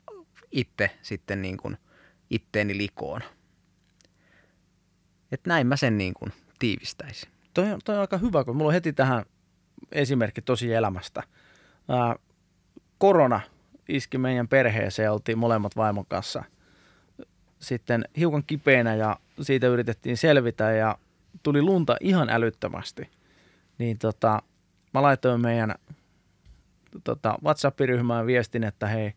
itse 0.51 0.91
sitten 1.01 1.41
niin 1.41 1.57
kuin 1.57 1.77
itteeni 2.29 2.77
likoon. 2.77 3.21
Että 5.31 5.49
näin 5.49 5.67
mä 5.67 5.75
sen 5.75 5.97
niin 5.97 6.13
kuin 6.13 6.31
tiivistäisin. 6.59 7.29
Toi, 7.53 7.65
toi 7.85 7.95
on 7.95 8.01
aika 8.01 8.17
hyvä, 8.17 8.43
kun 8.43 8.55
mulla 8.55 8.69
on 8.69 8.73
heti 8.73 8.93
tähän 8.93 9.25
esimerkki 9.91 10.41
tosi 10.41 10.73
elämästä. 10.73 11.23
Ää, 11.89 12.15
korona 12.97 13.41
iski 13.89 14.17
meidän 14.17 14.47
perheeseen, 14.47 15.11
oltiin 15.11 15.37
molemmat 15.37 15.75
vaimon 15.75 16.05
kanssa 16.05 16.43
sitten 17.59 18.05
hiukan 18.17 18.43
kipeänä 18.47 18.95
ja 18.95 19.19
siitä 19.41 19.67
yritettiin 19.67 20.17
selvitä 20.17 20.71
ja 20.71 20.97
tuli 21.43 21.61
lunta 21.61 21.97
ihan 21.99 22.29
älyttömästi. 22.29 23.09
Niin 23.77 23.97
tota, 23.97 24.41
mä 24.93 25.01
laitoin 25.01 25.41
meidän 25.41 25.75
tota, 27.03 27.37
WhatsApp-ryhmään 27.43 28.25
viestin, 28.25 28.63
että 28.63 28.87
hei, 28.87 29.13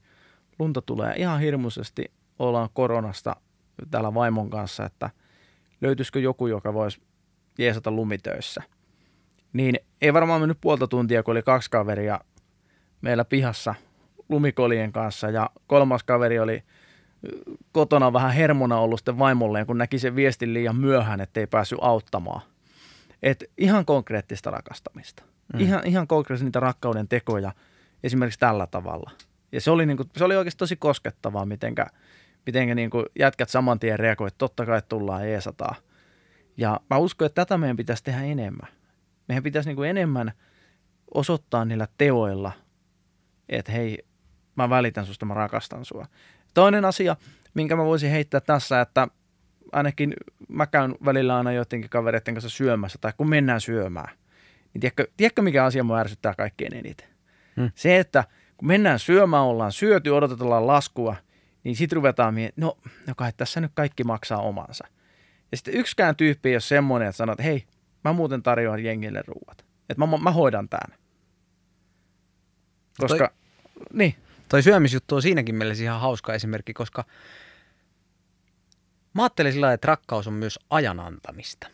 lunta 0.58 0.82
tulee 0.82 1.14
ihan 1.16 1.40
hirmuisesti, 1.40 2.12
ollaan 2.38 2.68
koronasta 2.72 3.36
täällä 3.90 4.14
vaimon 4.14 4.50
kanssa, 4.50 4.86
että 4.86 5.10
löytyisikö 5.80 6.20
joku, 6.20 6.46
joka 6.46 6.74
voisi 6.74 7.02
jeesata 7.58 7.90
lumitöissä. 7.90 8.62
Niin 9.52 9.78
ei 10.00 10.14
varmaan 10.14 10.40
mennyt 10.40 10.58
puolta 10.60 10.88
tuntia, 10.88 11.22
kun 11.22 11.32
oli 11.32 11.42
kaksi 11.42 11.70
kaveria 11.70 12.20
meillä 13.00 13.24
pihassa 13.24 13.74
lumikolien 14.28 14.92
kanssa 14.92 15.30
ja 15.30 15.50
kolmas 15.66 16.04
kaveri 16.04 16.38
oli 16.38 16.62
ö, 17.24 17.28
kotona 17.72 18.12
vähän 18.12 18.32
hermona 18.32 18.78
ollut 18.78 19.00
sitten 19.00 19.18
vaimolleen, 19.18 19.66
kun 19.66 19.78
näki 19.78 19.98
sen 19.98 20.16
viestin 20.16 20.54
liian 20.54 20.76
myöhään, 20.76 21.20
ettei 21.20 21.46
päässyt 21.46 21.78
auttamaan. 21.82 22.40
Et 23.22 23.44
ihan 23.58 23.84
konkreettista 23.84 24.50
rakastamista. 24.50 25.22
Mm. 25.54 25.60
Ihan, 25.60 25.86
ihan 25.86 26.06
konkreettista 26.06 26.44
niitä 26.44 26.60
rakkauden 26.60 27.08
tekoja 27.08 27.52
esimerkiksi 28.02 28.40
tällä 28.40 28.66
tavalla. 28.66 29.10
Ja 29.52 29.60
se 29.60 29.70
oli, 29.70 29.86
niinku, 29.86 30.04
se 30.16 30.24
oli 30.24 30.36
oikeasti 30.36 30.58
tosi 30.58 30.76
koskettavaa, 30.76 31.46
mitenkä, 31.46 31.86
mitenkä 32.46 32.74
niinku 32.74 33.04
jätkät 33.18 33.48
saman 33.48 33.78
tien 33.78 33.98
reagoivat, 33.98 34.32
että 34.32 34.38
totta 34.38 34.66
kai 34.66 34.82
tullaan 34.88 35.26
eesataan. 35.26 35.76
Ja 36.56 36.80
mä 36.90 36.96
uskon, 36.96 37.26
että 37.26 37.44
tätä 37.44 37.58
meidän 37.58 37.76
pitäisi 37.76 38.04
tehdä 38.04 38.22
enemmän. 38.22 38.68
Meidän 39.28 39.42
pitäisi 39.42 39.68
niinku 39.68 39.82
enemmän 39.82 40.32
osoittaa 41.14 41.64
niillä 41.64 41.88
teoilla, 41.98 42.52
että 43.48 43.72
hei, 43.72 43.98
mä 44.62 44.70
välitän 44.70 45.06
susta, 45.06 45.26
mä 45.26 45.34
rakastan 45.34 45.84
sua. 45.84 46.06
Toinen 46.54 46.84
asia, 46.84 47.16
minkä 47.54 47.76
mä 47.76 47.84
voisin 47.84 48.10
heittää 48.10 48.40
tässä, 48.40 48.80
että 48.80 49.08
ainakin 49.72 50.14
mä 50.48 50.66
käyn 50.66 50.94
välillä 51.04 51.36
aina 51.36 51.52
joidenkin 51.52 51.90
kavereiden 51.90 52.34
kanssa 52.34 52.50
syömässä, 52.50 52.98
tai 53.00 53.12
kun 53.16 53.28
mennään 53.28 53.60
syömään, 53.60 54.16
niin 54.74 54.80
tiedätkö, 54.80 55.06
tiedätkö 55.16 55.42
mikä 55.42 55.64
asia 55.64 55.84
mua 55.84 55.98
ärsyttää 55.98 56.34
kaikkein 56.34 56.74
eniten? 56.74 57.08
Hmm. 57.56 57.70
Se, 57.74 57.98
että 57.98 58.24
kun 58.56 58.68
mennään 58.68 58.98
syömään, 58.98 59.42
ollaan 59.42 59.72
syöty, 59.72 60.10
odotetaan 60.10 60.66
laskua, 60.66 61.16
niin 61.64 61.76
sitten 61.76 61.96
ruvetaan 61.96 62.34
miettimään, 62.34 62.66
no, 62.66 62.90
no 63.06 63.14
kai 63.16 63.32
tässä 63.36 63.60
nyt 63.60 63.72
kaikki 63.74 64.04
maksaa 64.04 64.40
omansa. 64.40 64.84
Ja 65.50 65.56
sitten 65.56 65.74
yksikään 65.74 66.16
tyyppi 66.16 66.48
ei 66.48 66.54
ole 66.54 66.60
semmoinen, 66.60 67.08
että 67.08 67.16
sanoo, 67.16 67.32
että 67.32 67.42
hei, 67.42 67.64
mä 68.04 68.12
muuten 68.12 68.42
tarjoan 68.42 68.84
jengille 68.84 69.22
ruuat. 69.26 69.64
Että 69.88 70.06
mä, 70.06 70.18
mä 70.18 70.30
hoidan 70.30 70.68
tämän. 70.68 70.98
Koska, 72.98 73.18
toi, 73.18 73.86
niin. 73.92 74.14
Toi 74.48 74.62
syömisjuttu 74.62 75.14
on 75.14 75.22
siinäkin 75.22 75.54
mielessä 75.54 75.84
ihan 75.84 76.00
hauska 76.00 76.34
esimerkki, 76.34 76.74
koska 76.74 77.04
mä 79.14 79.22
ajattelin 79.22 79.52
sillä 79.52 79.72
että 79.72 79.86
rakkaus 79.86 80.26
on 80.26 80.32
myös 80.32 80.58
ajan 80.70 81.00
antamista. 81.00 81.70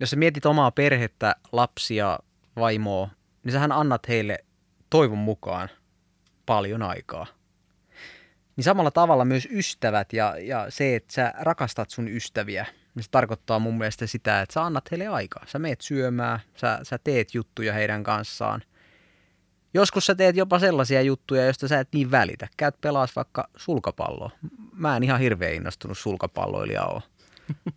Jos 0.00 0.10
sä 0.10 0.16
mietit 0.16 0.46
omaa 0.46 0.70
perhettä, 0.70 1.36
lapsia, 1.52 2.18
vaimoa, 2.56 3.10
niin 3.44 3.52
sähän 3.52 3.72
annat 3.72 4.08
heille 4.08 4.38
toivon 4.90 5.18
mukaan 5.18 5.68
paljon 6.46 6.82
aikaa. 6.82 7.26
Niin 8.56 8.64
samalla 8.64 8.90
tavalla 8.90 9.24
myös 9.24 9.48
ystävät 9.50 10.12
ja, 10.12 10.34
ja 10.38 10.66
se, 10.68 10.96
että 10.96 11.12
sä 11.12 11.34
rakastat 11.40 11.90
sun 11.90 12.08
ystäviä, 12.08 12.66
niin 12.94 13.02
se 13.02 13.10
tarkoittaa 13.10 13.58
mun 13.58 13.78
mielestä 13.78 14.06
sitä, 14.06 14.40
että 14.42 14.52
sä 14.52 14.64
annat 14.64 14.90
heille 14.90 15.06
aikaa. 15.06 15.44
Sä 15.46 15.58
meet 15.58 15.80
syömään, 15.80 16.40
sä, 16.56 16.80
sä 16.82 16.98
teet 16.98 17.34
juttuja 17.34 17.72
heidän 17.72 18.02
kanssaan. 18.02 18.62
Joskus 19.74 20.06
sä 20.06 20.14
teet 20.14 20.36
jopa 20.36 20.58
sellaisia 20.58 21.02
juttuja, 21.02 21.44
joista 21.44 21.68
sä 21.68 21.80
et 21.80 21.88
niin 21.92 22.10
välitä. 22.10 22.48
Käyt 22.56 22.80
pelaas 22.80 23.16
vaikka 23.16 23.48
sulkapalloa. 23.56 24.30
Mä 24.72 24.96
en 24.96 25.02
ihan 25.02 25.20
hirveän 25.20 25.54
innostunut 25.54 25.98
sulkapalloilija 25.98 26.84
ole. 26.84 27.02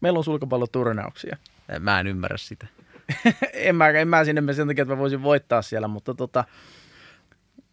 Meillä 0.00 0.16
on 0.18 0.24
sulkapalloturnauksia. 0.24 1.36
Mä 1.80 2.00
en 2.00 2.06
ymmärrä 2.06 2.36
sitä. 2.36 2.66
en, 3.52 3.76
mä, 3.76 3.88
en 3.88 4.08
mä 4.08 4.24
sinne 4.24 4.40
mene 4.40 4.54
sen 4.54 4.66
takia, 4.66 4.82
että 4.82 4.94
mä 4.94 5.00
voisin 5.00 5.22
voittaa 5.22 5.62
siellä, 5.62 5.88
mutta 5.88 6.14
tota, 6.14 6.44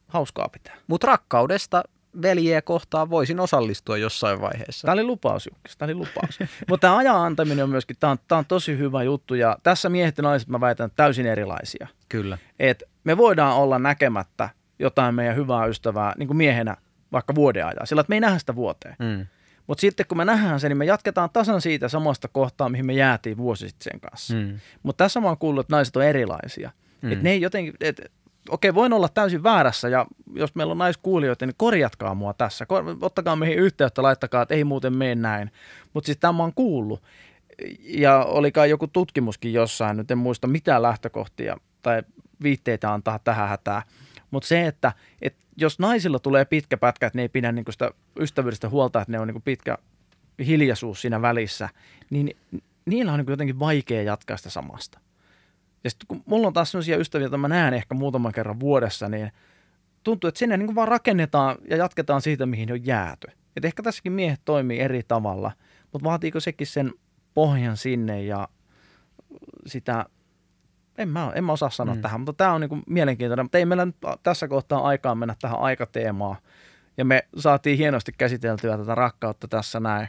hauskaa 0.07 0.49
pitää. 0.49 0.75
Mutta 0.87 1.07
rakkaudesta 1.07 1.83
veljeä 2.21 2.61
kohtaan 2.61 3.09
voisin 3.09 3.39
osallistua 3.39 3.97
jossain 3.97 4.41
vaiheessa. 4.41 4.85
Tämä 4.85 4.93
oli 4.93 5.03
lupaus, 5.03 5.45
Jukkis, 5.45 5.77
tämä 5.77 5.87
oli 5.87 5.95
lupaus. 5.95 6.39
Mutta 6.69 6.87
tämä 6.87 6.97
ajan 6.97 7.15
antaminen 7.15 7.63
on 7.63 7.69
myöskin, 7.69 7.97
tämä 7.99 8.11
on, 8.11 8.17
tämä 8.27 8.39
on 8.39 8.45
tosi 8.45 8.77
hyvä 8.77 9.03
juttu 9.03 9.35
ja 9.35 9.57
tässä 9.63 9.89
miehet 9.89 10.17
ja 10.17 10.23
naiset 10.23 10.49
mä 10.49 10.59
väitän 10.59 10.91
täysin 10.95 11.25
erilaisia. 11.25 11.87
Kyllä. 12.09 12.37
Et 12.59 12.83
me 13.03 13.17
voidaan 13.17 13.55
olla 13.55 13.79
näkemättä 13.79 14.49
jotain 14.79 15.15
meidän 15.15 15.35
hyvää 15.35 15.65
ystävää 15.65 16.13
niin 16.17 16.27
kuin 16.27 16.37
miehenä 16.37 16.77
vaikka 17.11 17.35
vuoden 17.35 17.65
ajan, 17.65 17.87
sillä 17.87 17.99
että 17.99 18.09
me 18.11 18.15
ei 18.15 18.19
nähdä 18.19 18.39
sitä 18.39 18.55
vuoteen. 18.55 18.95
Mm. 18.99 19.25
Mutta 19.67 19.81
sitten 19.81 20.05
kun 20.05 20.17
me 20.17 20.25
nähdään 20.25 20.59
se, 20.59 20.69
niin 20.69 20.77
me 20.77 20.85
jatketaan 20.85 21.29
tasan 21.33 21.61
siitä 21.61 21.87
samasta 21.87 22.27
kohtaa, 22.27 22.69
mihin 22.69 22.85
me 22.85 22.93
jäätiin 22.93 23.37
vuosi 23.37 23.69
sitten 23.69 23.91
sen 23.91 23.99
kanssa. 23.99 24.33
Mm. 24.33 24.59
Mutta 24.83 25.03
tässä 25.03 25.19
mä 25.19 25.27
oon 25.27 25.37
kuullut, 25.37 25.65
että 25.65 25.75
naiset 25.75 25.95
on 25.95 26.03
erilaisia. 26.03 26.71
Mm. 27.01 27.11
Et 27.11 27.21
ne 27.21 27.31
ei 27.31 27.41
jotenkin, 27.41 27.73
et, 27.81 28.11
okei, 28.49 28.73
voin 28.73 28.93
olla 28.93 29.09
täysin 29.09 29.43
väärässä 29.43 29.89
ja 29.89 30.05
jos 30.33 30.55
meillä 30.55 30.71
on 30.71 30.77
naiskuulijoita, 30.77 31.45
niin 31.45 31.55
korjatkaa 31.57 32.15
mua 32.15 32.33
tässä. 32.33 32.65
Ottakaa 33.01 33.35
meihin 33.35 33.59
yhteyttä, 33.59 34.03
laittakaa, 34.03 34.41
että 34.41 34.55
ei 34.55 34.63
muuten 34.63 34.97
mene 34.97 35.15
näin. 35.15 35.51
Mutta 35.93 36.05
siis 36.05 36.17
tämä 36.17 36.43
on 36.43 36.53
kuullut. 36.53 37.03
Ja 37.79 38.23
olikaan 38.23 38.69
joku 38.69 38.87
tutkimuskin 38.87 39.53
jossain, 39.53 39.97
nyt 39.97 40.11
en 40.11 40.17
muista 40.17 40.47
mitään 40.47 40.81
lähtökohtia 40.81 41.57
tai 41.81 42.03
viitteitä 42.43 42.93
antaa 42.93 43.19
tähän 43.19 43.49
hätään. 43.49 43.81
Mutta 44.31 44.47
se, 44.47 44.67
että, 44.67 44.93
että 45.21 45.45
jos 45.57 45.79
naisilla 45.79 46.19
tulee 46.19 46.45
pitkä 46.45 46.77
pätkä, 46.77 47.07
että 47.07 47.17
ne 47.17 47.21
ei 47.21 47.29
pidä 47.29 47.51
niinku 47.51 47.71
sitä 47.71 47.91
ystävyydestä 48.19 48.69
huolta, 48.69 49.01
että 49.01 49.11
ne 49.11 49.19
on 49.19 49.27
niinku 49.27 49.41
pitkä 49.45 49.77
hiljaisuus 50.45 51.01
siinä 51.01 51.21
välissä, 51.21 51.69
niin 52.09 52.37
niillä 52.85 53.11
on 53.11 53.17
niinku 53.17 53.31
jotenkin 53.31 53.59
vaikea 53.59 54.01
jatkaa 54.01 54.37
sitä 54.37 54.49
samasta. 54.49 54.99
Ja 55.83 55.89
sitten 55.89 56.07
kun 56.07 56.23
mulla 56.25 56.47
on 56.47 56.53
taas 56.53 56.71
sellaisia 56.71 56.97
ystäviä, 56.97 57.23
joita 57.23 57.37
mä 57.37 57.47
näen 57.47 57.73
ehkä 57.73 57.95
muutaman 57.95 58.31
kerran 58.31 58.59
vuodessa, 58.59 59.09
niin 59.09 59.31
tuntuu, 60.03 60.27
että 60.27 60.39
sinne 60.39 60.57
niin 60.57 60.75
vaan 60.75 60.87
rakennetaan 60.87 61.55
ja 61.69 61.77
jatketaan 61.77 62.21
siitä, 62.21 62.45
mihin 62.45 62.71
on 62.71 62.85
jääty. 62.85 63.27
Et 63.55 63.65
ehkä 63.65 63.83
tässäkin 63.83 64.11
miehet 64.11 64.41
toimii 64.45 64.79
eri 64.79 65.03
tavalla, 65.07 65.51
mutta 65.93 66.03
vaatiiko 66.03 66.39
sekin 66.39 66.67
sen 66.67 66.93
pohjan 67.33 67.77
sinne 67.77 68.23
ja 68.23 68.47
sitä, 69.65 70.05
en 70.97 71.09
mä, 71.09 71.31
en 71.35 71.43
mä 71.43 71.51
osaa 71.51 71.69
sanoa 71.69 71.95
mm. 71.95 72.01
tähän, 72.01 72.19
mutta 72.19 72.33
tämä 72.33 72.53
on 72.53 72.61
niin 72.61 72.83
mielenkiintoinen. 72.87 73.45
Mutta 73.45 73.57
ei 73.57 73.65
meillä 73.65 73.85
nyt 73.85 73.95
tässä 74.23 74.47
kohtaa 74.47 74.81
aikaa 74.81 75.15
mennä 75.15 75.35
tähän 75.41 75.59
aikateemaan. 75.59 76.35
Ja 76.97 77.05
me 77.05 77.27
saatiin 77.37 77.77
hienosti 77.77 78.11
käsiteltyä 78.17 78.77
tätä 78.77 78.95
rakkautta 78.95 79.47
tässä 79.47 79.79
näin. 79.79 80.07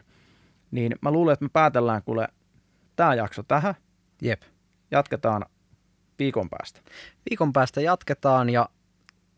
Niin 0.70 0.96
mä 1.02 1.10
luulen, 1.10 1.32
että 1.32 1.44
me 1.44 1.48
päätellään 1.52 2.02
kuule 2.02 2.28
tämä 2.96 3.14
jakso 3.14 3.42
tähän. 3.42 3.74
Jep. 4.22 4.42
Jatketaan 4.90 5.44
viikon 6.20 6.50
päästä. 6.50 6.80
Viikon 7.30 7.52
päästä 7.52 7.80
jatketaan 7.80 8.50
ja 8.50 8.68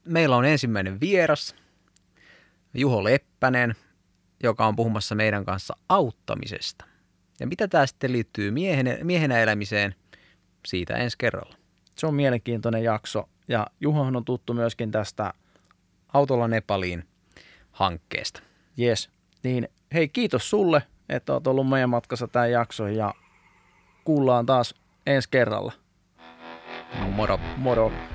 meillä 0.04 0.36
on 0.36 0.44
ensimmäinen 0.44 1.00
vieras, 1.00 1.54
Juho 2.74 3.04
Leppänen, 3.04 3.74
joka 4.42 4.66
on 4.66 4.76
puhumassa 4.76 5.14
meidän 5.14 5.44
kanssa 5.44 5.76
auttamisesta. 5.88 6.84
Ja 7.40 7.46
mitä 7.46 7.68
tämä 7.68 7.86
sitten 7.86 8.12
liittyy 8.12 8.50
miehen, 8.50 8.98
miehenä 9.02 9.38
elämiseen, 9.38 9.94
siitä 10.66 10.94
ensi 10.94 11.18
kerralla. 11.18 11.56
Se 11.98 12.06
on 12.06 12.14
mielenkiintoinen 12.14 12.84
jakso 12.84 13.28
ja 13.48 13.66
Juhohan 13.80 14.16
on 14.16 14.24
tuttu 14.24 14.54
myöskin 14.54 14.90
tästä 14.90 15.34
Autolla 16.12 16.48
Nepaliin 16.48 17.04
hankkeesta. 17.72 18.42
Yes. 18.78 19.10
Niin 19.42 19.68
hei 19.94 20.08
kiitos 20.08 20.50
sulle, 20.50 20.82
että 21.08 21.32
olet 21.32 21.46
ollut 21.46 21.68
meidän 21.68 21.90
matkassa 21.90 22.28
tämän 22.28 22.50
jakson 22.50 22.94
ja 22.94 23.14
kuullaan 24.04 24.46
taas 24.46 24.74
ensi 25.06 25.28
kerralla. 25.30 25.72
Moro. 26.94 27.38
Moro. 27.56 28.11